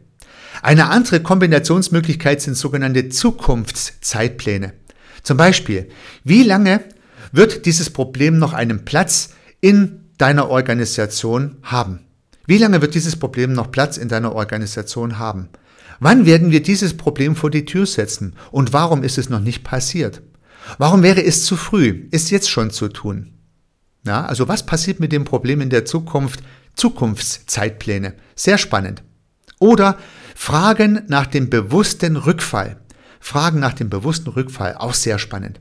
Eine 0.63 0.89
andere 0.89 1.19
Kombinationsmöglichkeit 1.21 2.41
sind 2.41 2.57
sogenannte 2.57 3.09
Zukunftszeitpläne. 3.09 4.73
Zum 5.21 5.37
Beispiel, 5.37 5.89
wie 6.23 6.41
lange 6.41 6.79
wird 7.31 7.67
dieses 7.67 7.91
Problem 7.91 8.39
noch 8.39 8.53
einen 8.53 8.83
Platz 8.83 9.29
in 9.61 10.09
deiner 10.17 10.49
Organisation 10.49 11.57
haben? 11.61 11.99
Wie 12.47 12.57
lange 12.57 12.81
wird 12.81 12.95
dieses 12.95 13.15
Problem 13.15 13.53
noch 13.53 13.71
Platz 13.71 13.97
in 13.97 14.07
deiner 14.07 14.33
Organisation 14.33 15.19
haben? 15.19 15.49
Wann 15.99 16.25
werden 16.25 16.49
wir 16.49 16.63
dieses 16.63 16.97
Problem 16.97 17.35
vor 17.35 17.51
die 17.51 17.65
Tür 17.65 17.85
setzen? 17.85 18.33
Und 18.51 18.73
warum 18.73 19.03
ist 19.03 19.19
es 19.19 19.29
noch 19.29 19.41
nicht 19.41 19.63
passiert? 19.63 20.23
Warum 20.79 21.03
wäre 21.03 21.23
es 21.23 21.45
zu 21.45 21.55
früh, 21.55 22.07
es 22.11 22.31
jetzt 22.31 22.49
schon 22.49 22.71
zu 22.71 22.87
tun? 22.87 23.37
Ja, 24.07 24.25
also 24.25 24.47
was 24.47 24.65
passiert 24.65 24.99
mit 24.99 25.11
dem 25.11 25.25
Problem 25.25 25.61
in 25.61 25.69
der 25.69 25.85
Zukunft? 25.85 26.41
Zukunftszeitpläne. 26.75 28.13
Sehr 28.35 28.57
spannend. 28.57 29.03
Oder 29.59 29.97
Fragen 30.35 31.01
nach 31.07 31.25
dem 31.25 31.49
bewussten 31.49 32.15
Rückfall. 32.15 32.79
Fragen 33.19 33.59
nach 33.59 33.73
dem 33.73 33.89
bewussten 33.89 34.29
Rückfall, 34.29 34.75
auch 34.75 34.93
sehr 34.93 35.19
spannend. 35.19 35.59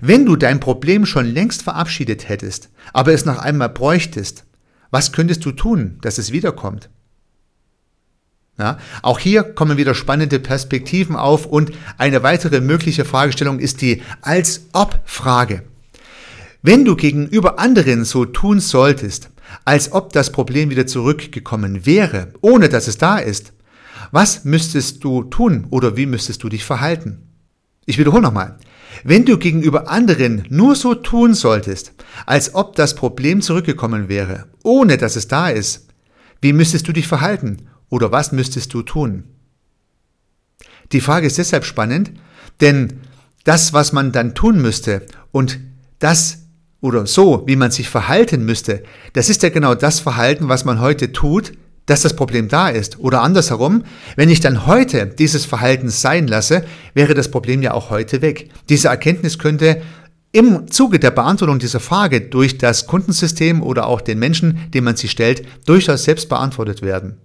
Wenn 0.00 0.24
du 0.24 0.36
dein 0.36 0.60
Problem 0.60 1.06
schon 1.06 1.26
längst 1.26 1.62
verabschiedet 1.62 2.28
hättest, 2.28 2.70
aber 2.92 3.12
es 3.12 3.24
noch 3.24 3.38
einmal 3.38 3.68
bräuchtest, 3.68 4.44
was 4.90 5.12
könntest 5.12 5.44
du 5.44 5.52
tun, 5.52 5.98
dass 6.02 6.18
es 6.18 6.32
wiederkommt? 6.32 6.88
Ja, 8.58 8.78
auch 9.02 9.18
hier 9.18 9.42
kommen 9.42 9.76
wieder 9.76 9.94
spannende 9.94 10.40
Perspektiven 10.40 11.16
auf 11.16 11.46
und 11.46 11.72
eine 11.96 12.22
weitere 12.22 12.60
mögliche 12.60 13.04
Fragestellung 13.04 13.58
ist 13.60 13.82
die 13.82 14.02
Als-ob-Frage. 14.22 15.64
Wenn 16.62 16.84
du 16.84 16.96
gegenüber 16.96 17.58
anderen 17.58 18.04
so 18.04 18.24
tun 18.24 18.58
solltest, 18.60 19.30
als 19.64 19.92
ob 19.92 20.12
das 20.12 20.32
Problem 20.32 20.70
wieder 20.70 20.86
zurückgekommen 20.86 21.86
wäre, 21.86 22.32
ohne 22.40 22.68
dass 22.68 22.88
es 22.88 22.98
da 22.98 23.18
ist, 23.18 23.52
was 24.10 24.44
müsstest 24.44 25.04
du 25.04 25.22
tun 25.24 25.66
oder 25.70 25.96
wie 25.96 26.06
müsstest 26.06 26.42
du 26.42 26.48
dich 26.48 26.64
verhalten? 26.64 27.28
Ich 27.86 27.98
wiederhole 27.98 28.22
nochmal. 28.22 28.58
Wenn 29.04 29.24
du 29.24 29.38
gegenüber 29.38 29.88
anderen 29.88 30.44
nur 30.50 30.74
so 30.74 30.94
tun 30.94 31.34
solltest, 31.34 31.92
als 32.26 32.54
ob 32.54 32.74
das 32.74 32.94
Problem 32.94 33.40
zurückgekommen 33.40 34.08
wäre, 34.08 34.48
ohne 34.64 34.96
dass 34.96 35.16
es 35.16 35.28
da 35.28 35.48
ist, 35.48 35.86
wie 36.40 36.52
müsstest 36.52 36.88
du 36.88 36.92
dich 36.92 37.06
verhalten 37.06 37.68
oder 37.88 38.10
was 38.10 38.32
müsstest 38.32 38.74
du 38.74 38.82
tun? 38.82 39.24
Die 40.92 41.00
Frage 41.00 41.26
ist 41.26 41.38
deshalb 41.38 41.64
spannend, 41.64 42.12
denn 42.60 43.00
das, 43.44 43.72
was 43.72 43.92
man 43.92 44.10
dann 44.10 44.34
tun 44.34 44.60
müsste 44.60 45.06
und 45.32 45.60
das, 45.98 46.47
oder 46.80 47.06
so, 47.06 47.42
wie 47.46 47.56
man 47.56 47.70
sich 47.70 47.88
verhalten 47.88 48.44
müsste, 48.44 48.82
das 49.12 49.28
ist 49.28 49.42
ja 49.42 49.48
genau 49.48 49.74
das 49.74 50.00
Verhalten, 50.00 50.48
was 50.48 50.64
man 50.64 50.80
heute 50.80 51.12
tut, 51.12 51.52
dass 51.86 52.02
das 52.02 52.14
Problem 52.14 52.48
da 52.48 52.68
ist. 52.68 52.98
Oder 52.98 53.22
andersherum, 53.22 53.84
wenn 54.14 54.28
ich 54.28 54.40
dann 54.40 54.66
heute 54.66 55.06
dieses 55.06 55.44
Verhalten 55.44 55.88
sein 55.88 56.28
lasse, 56.28 56.64
wäre 56.94 57.14
das 57.14 57.30
Problem 57.30 57.62
ja 57.62 57.72
auch 57.72 57.90
heute 57.90 58.22
weg. 58.22 58.50
Diese 58.68 58.88
Erkenntnis 58.88 59.38
könnte 59.38 59.82
im 60.30 60.70
Zuge 60.70 60.98
der 60.98 61.10
Beantwortung 61.10 61.58
dieser 61.58 61.80
Frage 61.80 62.20
durch 62.20 62.58
das 62.58 62.86
Kundensystem 62.86 63.62
oder 63.62 63.86
auch 63.86 64.02
den 64.02 64.18
Menschen, 64.18 64.70
dem 64.74 64.84
man 64.84 64.96
sie 64.96 65.08
stellt, 65.08 65.42
durchaus 65.66 66.04
selbst 66.04 66.28
beantwortet 66.28 66.82
werden. 66.82 67.16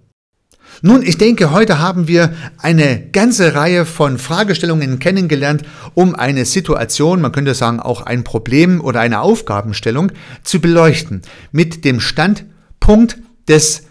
Nun, 0.82 1.02
ich 1.02 1.18
denke, 1.18 1.50
heute 1.50 1.78
haben 1.78 2.08
wir 2.08 2.34
eine 2.58 3.08
ganze 3.12 3.54
Reihe 3.54 3.86
von 3.86 4.18
Fragestellungen 4.18 4.98
kennengelernt, 4.98 5.62
um 5.94 6.14
eine 6.14 6.44
Situation, 6.44 7.20
man 7.20 7.32
könnte 7.32 7.54
sagen 7.54 7.80
auch 7.80 8.02
ein 8.02 8.24
Problem 8.24 8.80
oder 8.80 9.00
eine 9.00 9.20
Aufgabenstellung 9.20 10.12
zu 10.42 10.60
beleuchten. 10.60 11.22
Mit 11.52 11.84
dem 11.84 12.00
Standpunkt 12.00 13.18
des 13.48 13.84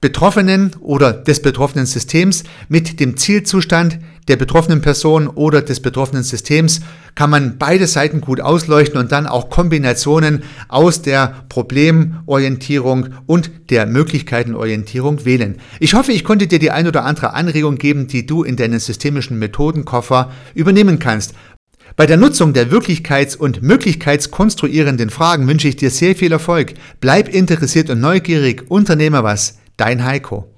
Betroffenen 0.00 0.74
oder 0.80 1.12
des 1.12 1.42
betroffenen 1.42 1.84
Systems 1.84 2.44
mit 2.68 3.00
dem 3.00 3.16
Zielzustand 3.18 3.98
der 4.28 4.36
betroffenen 4.36 4.80
Person 4.80 5.28
oder 5.28 5.62
des 5.62 5.80
betroffenen 5.80 6.22
Systems 6.22 6.80
kann 7.14 7.30
man 7.30 7.58
beide 7.58 7.86
Seiten 7.86 8.20
gut 8.20 8.40
ausleuchten 8.40 8.98
und 9.00 9.12
dann 9.12 9.26
auch 9.26 9.50
Kombinationen 9.50 10.42
aus 10.68 11.02
der 11.02 11.44
Problemorientierung 11.48 13.08
und 13.26 13.50
der 13.70 13.86
Möglichkeitenorientierung 13.86 15.24
wählen. 15.24 15.56
Ich 15.80 15.94
hoffe, 15.94 16.12
ich 16.12 16.24
konnte 16.24 16.46
dir 16.46 16.58
die 16.58 16.70
ein 16.70 16.86
oder 16.86 17.04
andere 17.04 17.32
Anregung 17.34 17.76
geben, 17.76 18.06
die 18.06 18.26
du 18.26 18.42
in 18.42 18.56
deinen 18.56 18.78
systemischen 18.78 19.38
Methodenkoffer 19.38 20.30
übernehmen 20.54 20.98
kannst. 20.98 21.34
Bei 21.96 22.06
der 22.06 22.16
Nutzung 22.16 22.52
der 22.52 22.70
wirklichkeits- 22.70 23.36
und 23.36 23.62
möglichkeitskonstruierenden 23.62 25.10
Fragen 25.10 25.48
wünsche 25.48 25.68
ich 25.68 25.76
dir 25.76 25.90
sehr 25.90 26.14
viel 26.14 26.32
Erfolg. 26.32 26.74
Bleib 27.00 27.28
interessiert 27.28 27.90
und 27.90 28.00
neugierig, 28.00 28.70
unternehme 28.70 29.24
was. 29.24 29.58
Dein 29.76 30.04
Heiko. 30.04 30.49